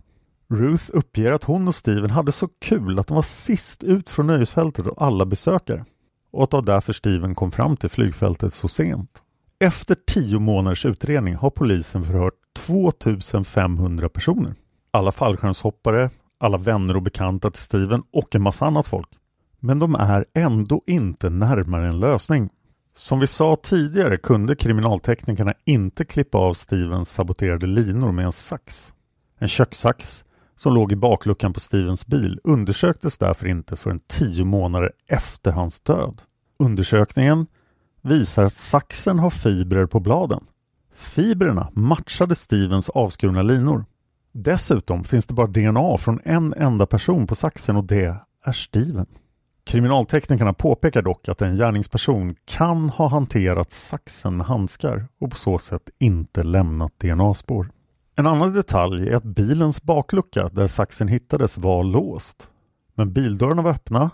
Ruth 0.50 0.86
uppger 0.94 1.32
att 1.32 1.44
hon 1.44 1.68
och 1.68 1.76
Steven 1.76 2.10
hade 2.10 2.32
så 2.32 2.48
kul 2.60 3.00
att 3.00 3.08
de 3.08 3.16
var 3.16 3.22
sist 3.22 3.84
ut 3.84 4.10
från 4.10 4.28
nöjesfältet 4.28 4.88
och 4.88 5.02
alla 5.02 5.26
besökare 5.26 5.86
och 6.32 6.44
att 6.44 6.52
det 6.52 6.58
var 6.58 6.62
därför 6.62 6.94
Steven 6.94 7.36
kom 7.36 7.52
fram 7.52 7.78
till 7.78 7.90
flygfältet 7.90 8.54
så 8.54 8.68
sent. 8.68 9.22
Efter 9.60 9.96
tio 10.08 10.40
månaders 10.40 10.86
utredning 10.86 11.36
har 11.36 11.50
polisen 11.50 12.04
förhört 12.04 12.34
2500 12.56 14.10
personer. 14.10 14.56
Alla 14.92 15.12
fallskärmshoppare, 15.12 16.10
alla 16.38 16.58
vänner 16.58 16.96
och 16.96 17.02
bekanta 17.02 17.52
till 17.52 17.62
Steven 17.62 18.04
och 18.14 18.36
en 18.36 18.42
massa 18.42 18.66
annat 18.66 18.88
folk. 18.88 19.10
Men 19.60 19.80
de 19.80 19.96
är 19.96 20.26
ändå 20.34 20.82
inte 20.88 21.30
närmare 21.30 21.88
en 21.88 22.00
lösning. 22.00 22.50
Som 22.96 23.20
vi 23.20 23.28
sa 23.28 23.56
tidigare 23.56 24.18
kunde 24.18 24.56
kriminalteknikerna 24.56 25.54
inte 25.66 26.06
klippa 26.06 26.38
av 26.38 26.54
Stevens 26.54 27.12
saboterade 27.12 27.68
linor 27.68 28.12
med 28.12 28.26
en 28.26 28.32
sax. 28.32 28.94
En 29.38 29.48
kökssax 29.48 30.26
som 30.62 30.74
låg 30.74 30.92
i 30.92 30.96
bakluckan 30.96 31.54
på 31.54 31.60
Stevens 31.60 32.08
bil 32.08 32.40
undersöktes 32.44 33.18
därför 33.18 33.48
inte 33.48 33.76
förrän 33.76 34.00
tio 34.08 34.46
månader 34.46 34.92
efter 35.08 35.52
hans 35.52 35.80
död. 35.80 36.22
Undersökningen 36.60 37.48
visar 38.02 38.44
att 38.44 38.54
saxen 38.54 39.20
har 39.20 39.30
fibrer 39.30 39.86
på 39.86 40.00
bladen. 40.00 40.44
Fibrerna 40.94 41.70
matchade 41.74 42.36
Stevens 42.36 42.90
avskurna 42.90 43.42
linor. 43.42 43.86
Dessutom 44.32 45.04
finns 45.04 45.26
det 45.26 45.34
bara 45.34 45.48
DNA 45.48 45.98
från 45.98 46.20
en 46.24 46.54
enda 46.54 46.86
person 46.86 47.28
på 47.28 47.36
saxen 47.36 47.76
och 47.76 47.84
det 47.84 48.18
är 48.46 48.52
Steven. 48.52 49.08
Kriminalteknikerna 49.64 50.54
påpekar 50.54 51.02
dock 51.02 51.30
att 51.30 51.42
en 51.42 51.56
gärningsperson 51.56 52.36
kan 52.46 52.90
ha 52.90 53.08
hanterat 53.08 53.72
saxen 53.72 54.38
med 54.38 54.48
handskar 54.48 55.08
och 55.20 55.32
på 55.32 55.38
så 55.38 55.60
sätt 55.60 55.90
inte 56.00 56.44
lämnat 56.44 57.00
DNA-spår. 57.00 57.72
En 58.22 58.28
annan 58.28 58.54
detalj 58.54 59.10
är 59.10 59.16
att 59.16 59.24
bilens 59.24 59.84
baklucka 59.84 60.50
där 60.50 60.68
saxen 60.68 61.08
hittades 61.08 61.58
var 61.58 61.84
låst. 61.84 62.52
Men 62.96 63.14
bildörrarna 63.14 63.62
var 63.62 63.72
öppna 63.72 64.10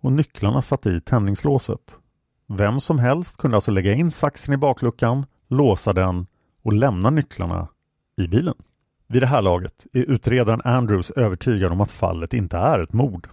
och 0.00 0.12
nycklarna 0.12 0.62
satt 0.62 0.86
i 0.86 1.00
tändningslåset. 1.00 1.98
Vem 2.48 2.80
som 2.80 2.98
helst 2.98 3.36
kunde 3.36 3.56
alltså 3.56 3.70
lägga 3.70 3.92
in 3.92 4.10
saxen 4.10 4.54
i 4.54 4.56
bakluckan, 4.56 5.26
låsa 5.48 5.92
den 5.92 6.26
och 6.62 6.72
lämna 6.72 7.10
nycklarna 7.10 7.68
i 8.16 8.28
bilen. 8.28 8.54
Vid 9.06 9.22
det 9.22 9.26
här 9.26 9.42
laget 9.42 9.86
är 9.92 10.02
utredaren 10.02 10.60
Andrews 10.64 11.10
övertygad 11.10 11.72
om 11.72 11.80
att 11.80 11.90
fallet 11.90 12.34
inte 12.34 12.56
är 12.56 12.78
ett 12.78 12.92
mord. 12.92 13.28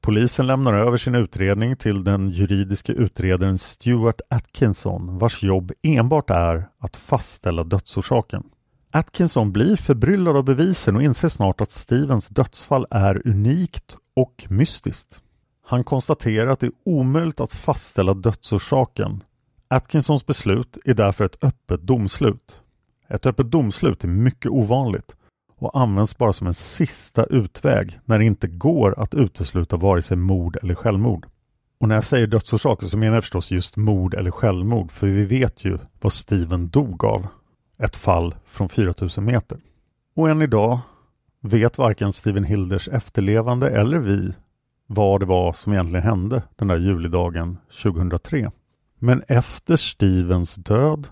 Polisen 0.00 0.46
lämnar 0.46 0.74
över 0.74 0.96
sin 0.96 1.14
utredning 1.14 1.76
till 1.76 2.04
den 2.04 2.28
juridiska 2.28 2.92
utredaren 2.92 3.58
Stuart 3.58 4.20
Atkinson 4.30 5.18
vars 5.18 5.42
jobb 5.42 5.72
enbart 5.82 6.30
är 6.30 6.68
att 6.78 6.96
fastställa 6.96 7.64
dödsorsaken. 7.64 8.44
Atkinson 8.90 9.52
blir 9.52 9.76
förbryllad 9.76 10.36
av 10.36 10.44
bevisen 10.44 10.96
och 10.96 11.02
inser 11.02 11.28
snart 11.28 11.60
att 11.60 11.70
Stevens 11.70 12.28
dödsfall 12.28 12.86
är 12.90 13.28
unikt 13.28 13.96
och 14.16 14.46
mystiskt. 14.48 15.22
Han 15.64 15.84
konstaterar 15.84 16.50
att 16.50 16.60
det 16.60 16.66
är 16.66 16.72
omöjligt 16.84 17.40
att 17.40 17.52
fastställa 17.52 18.14
dödsorsaken. 18.14 19.22
Atkinsons 19.68 20.26
beslut 20.26 20.78
är 20.84 20.94
därför 20.94 21.24
ett 21.24 21.44
öppet 21.44 21.82
domslut. 21.82 22.60
Ett 23.08 23.26
öppet 23.26 23.50
domslut 23.50 24.04
är 24.04 24.08
mycket 24.08 24.50
ovanligt 24.50 25.16
och 25.58 25.80
används 25.80 26.18
bara 26.18 26.32
som 26.32 26.46
en 26.46 26.54
sista 26.54 27.24
utväg 27.24 27.98
när 28.04 28.18
det 28.18 28.24
inte 28.24 28.46
går 28.46 29.00
att 29.00 29.14
utesluta 29.14 29.76
vare 29.76 30.02
sig 30.02 30.16
mord 30.16 30.56
eller 30.62 30.74
självmord. 30.74 31.26
Och 31.80 31.88
när 31.88 31.94
jag 31.94 32.04
säger 32.04 32.26
dödsorsaker 32.26 32.86
så 32.86 32.96
menar 32.96 33.14
jag 33.14 33.24
förstås 33.24 33.50
just 33.50 33.76
mord 33.76 34.14
eller 34.14 34.30
självmord 34.30 34.90
för 34.90 35.06
vi 35.06 35.24
vet 35.24 35.64
ju 35.64 35.78
vad 36.00 36.12
Steven 36.12 36.68
dog 36.68 37.04
av. 37.04 37.26
Ett 37.78 37.96
fall 37.96 38.34
från 38.46 38.68
4000 38.68 39.24
meter. 39.24 39.58
Och 40.14 40.30
än 40.30 40.42
idag 40.42 40.80
vet 41.40 41.78
varken 41.78 42.12
Steven 42.12 42.44
Hilders 42.44 42.88
efterlevande 42.88 43.70
eller 43.70 43.98
vi 43.98 44.34
vad 44.86 45.20
det 45.20 45.26
var 45.26 45.52
som 45.52 45.72
egentligen 45.72 46.04
hände 46.04 46.42
den 46.56 46.68
där 46.68 46.76
julidagen 46.76 47.58
2003. 47.82 48.50
Men 48.98 49.22
efter 49.28 49.76
Stevens 49.76 50.54
död 50.54 51.08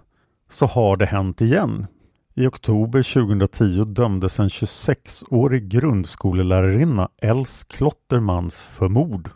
så 0.50 0.66
har 0.66 0.96
det 0.96 1.06
hänt 1.06 1.40
igen. 1.40 1.86
I 2.34 2.46
oktober 2.46 3.02
2010 3.02 3.84
dömdes 3.84 4.40
en 4.40 4.48
26-årig 4.48 5.68
grundskolelärarinna 5.68 7.08
Els 7.22 7.64
Klottermans 7.64 8.54
för 8.54 8.88
mord 8.88 9.30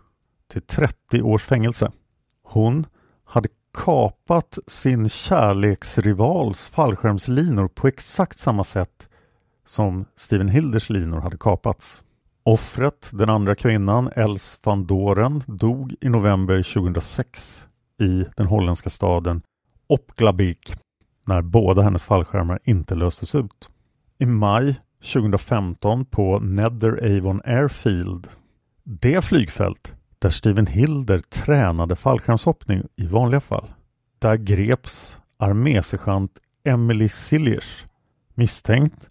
till 0.52 0.62
30 0.62 1.22
års 1.22 1.44
fängelse. 1.44 1.92
Hon 2.42 2.86
hade 3.24 3.48
kapat 3.72 4.59
sin 4.66 5.09
kärleksrivals 5.09 6.66
fallskärmslinor 6.66 7.68
på 7.68 7.88
exakt 7.88 8.38
samma 8.38 8.64
sätt 8.64 9.09
som 9.66 10.04
Steven 10.16 10.48
Hilders 10.48 10.90
linor 10.90 11.20
hade 11.20 11.37
kapats. 11.37 12.02
Offret, 12.42 13.09
den 13.12 13.30
andra 13.30 13.54
kvinnan, 13.54 14.11
Els 14.16 14.59
van 14.64 14.87
Doren, 14.87 15.42
dog 15.46 15.94
i 16.00 16.09
november 16.09 16.62
2006 16.62 17.64
i 18.00 18.24
den 18.37 18.46
holländska 18.46 18.90
staden 18.90 19.42
Opglabik 19.87 20.74
när 21.26 21.42
båda 21.42 21.83
hennes 21.83 22.04
fallskärmar 22.04 22.59
inte 22.64 22.94
löstes 22.94 23.35
ut. 23.35 23.68
I 24.18 24.26
maj 24.26 24.80
2015 25.12 26.04
på 26.04 26.38
Nether 26.38 27.18
Avon 27.18 27.40
Airfield, 27.44 28.26
det 28.85 29.24
flygfält 29.24 29.94
där 30.20 30.30
Steven 30.30 30.66
Hilder 30.66 31.18
tränade 31.18 31.96
fallskärmshoppning 31.96 32.83
i 32.96 33.06
vanliga 33.06 33.40
fall. 33.40 33.70
Där 34.18 34.37
greps 34.37 35.18
armésergeant 35.37 36.38
Emily 36.64 37.09
Silliers 37.09 37.87
misstänkt 38.35 39.09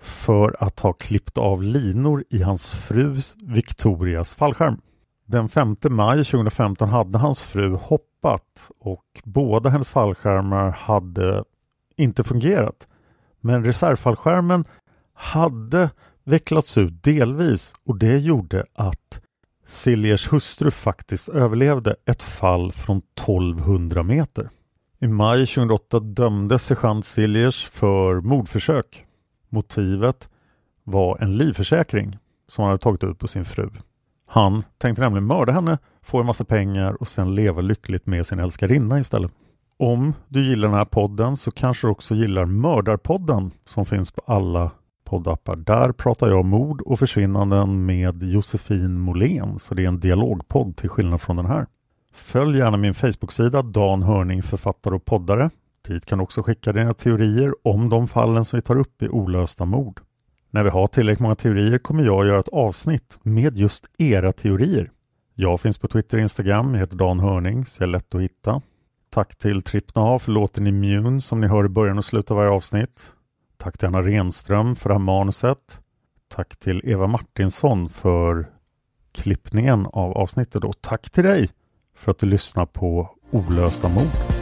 för 0.00 0.56
att 0.60 0.80
ha 0.80 0.92
klippt 0.92 1.38
av 1.38 1.62
linor 1.62 2.24
i 2.30 2.42
hans 2.42 2.70
frus 2.70 3.36
Victorias 3.42 4.34
fallskärm. 4.34 4.80
Den 5.26 5.48
5 5.48 5.76
maj 5.90 6.24
2015 6.24 6.88
hade 6.88 7.18
hans 7.18 7.42
fru 7.42 7.74
hoppat 7.74 8.70
och 8.78 9.04
båda 9.24 9.70
hennes 9.70 9.90
fallskärmar 9.90 10.70
hade 10.70 11.44
inte 11.96 12.24
fungerat. 12.24 12.86
Men 13.40 13.64
reservfallskärmen 13.64 14.64
hade 15.14 15.90
vecklats 16.24 16.78
ut 16.78 17.02
delvis 17.02 17.74
och 17.84 17.98
det 17.98 18.18
gjorde 18.18 18.66
att 18.74 19.23
Siljers 19.66 20.32
hustru 20.32 20.70
faktiskt 20.70 21.28
överlevde 21.28 21.96
ett 22.06 22.22
fall 22.22 22.72
från 22.72 22.98
1200 22.98 24.02
meter. 24.02 24.50
I 24.98 25.06
maj 25.06 25.46
2008 25.46 26.00
dömdes 26.00 26.64
sergeant 26.64 27.04
Siljers 27.04 27.66
för 27.66 28.20
mordförsök. 28.20 29.04
Motivet 29.48 30.28
var 30.84 31.18
en 31.22 31.36
livförsäkring 31.36 32.18
som 32.48 32.62
han 32.62 32.70
hade 32.70 32.82
tagit 32.82 33.04
ut 33.04 33.18
på 33.18 33.28
sin 33.28 33.44
fru. 33.44 33.70
Han 34.26 34.64
tänkte 34.78 35.02
nämligen 35.02 35.26
mörda 35.26 35.52
henne, 35.52 35.78
få 36.02 36.20
en 36.20 36.26
massa 36.26 36.44
pengar 36.44 36.92
och 37.00 37.08
sen 37.08 37.34
leva 37.34 37.60
lyckligt 37.60 38.06
med 38.06 38.26
sin 38.26 38.38
älskarinna 38.38 39.00
istället. 39.00 39.32
Om 39.76 40.14
du 40.28 40.48
gillar 40.48 40.68
den 40.68 40.76
här 40.76 40.84
podden 40.84 41.36
så 41.36 41.50
kanske 41.50 41.86
du 41.86 41.90
också 41.90 42.14
gillar 42.14 42.44
Mördarpodden 42.44 43.50
som 43.64 43.86
finns 43.86 44.10
på 44.10 44.22
alla 44.26 44.70
poddappar. 45.14 45.56
Där 45.56 45.92
pratar 45.92 46.28
jag 46.28 46.44
mord 46.44 46.80
och 46.80 46.98
försvinnanden 46.98 47.86
med 47.86 48.22
Josefin 48.22 49.00
Molén 49.00 49.58
så 49.58 49.74
det 49.74 49.84
är 49.84 49.88
en 49.88 50.00
dialogpodd 50.00 50.76
till 50.76 50.88
skillnad 50.88 51.20
från 51.20 51.36
den 51.36 51.46
här. 51.46 51.66
Följ 52.12 52.58
gärna 52.58 52.76
min 52.76 52.94
Facebook-sida 52.94 53.62
Dan 53.62 54.02
Hörning 54.02 54.42
författare 54.42 54.94
och 54.94 55.04
poddare. 55.04 55.50
Dit 55.88 56.06
kan 56.06 56.18
du 56.18 56.22
också 56.22 56.42
skicka 56.42 56.72
dina 56.72 56.94
teorier 56.94 57.54
om 57.62 57.88
de 57.88 58.08
fallen 58.08 58.44
som 58.44 58.56
vi 58.56 58.62
tar 58.62 58.76
upp 58.76 59.02
i 59.02 59.08
olösta 59.08 59.64
mord. 59.64 60.00
När 60.50 60.64
vi 60.64 60.70
har 60.70 60.86
tillräckligt 60.86 61.20
många 61.20 61.34
teorier 61.34 61.78
kommer 61.78 62.04
jag 62.04 62.26
göra 62.26 62.40
ett 62.40 62.48
avsnitt 62.48 63.18
med 63.22 63.58
just 63.58 63.84
era 63.98 64.32
teorier. 64.32 64.90
Jag 65.34 65.60
finns 65.60 65.78
på 65.78 65.88
Twitter 65.88 66.16
och 66.16 66.22
Instagram, 66.22 66.74
jag 66.74 66.80
heter 66.80 66.96
Dan 66.96 67.20
Hörning 67.20 67.66
så 67.66 67.82
jag 67.82 67.88
är 67.88 67.92
lätt 67.92 68.14
att 68.14 68.20
hitta. 68.20 68.62
Tack 69.10 69.36
till 69.36 69.62
Trippna 69.62 70.18
för 70.18 70.32
låten 70.32 70.66
Immune 70.66 71.20
som 71.20 71.40
ni 71.40 71.46
hör 71.46 71.64
i 71.64 71.68
början 71.68 71.98
och 71.98 72.04
slutet 72.04 72.30
av 72.30 72.36
varje 72.36 72.50
avsnitt. 72.50 73.13
Tack 73.64 73.78
till 73.78 73.88
Anna 73.88 74.02
Renström 74.02 74.76
för 74.76 74.88
det 74.88 74.94
här 74.94 75.00
manuset. 75.00 75.80
Tack 76.28 76.56
till 76.56 76.80
Eva 76.84 77.06
Martinsson 77.06 77.88
för 77.88 78.50
klippningen 79.12 79.86
av 79.86 80.12
avsnittet 80.12 80.64
och 80.64 80.80
tack 80.80 81.10
till 81.10 81.24
dig 81.24 81.50
för 81.96 82.10
att 82.10 82.18
du 82.18 82.26
lyssnar 82.26 82.66
på 82.66 83.10
Olösta 83.30 83.88
mord. 83.88 84.33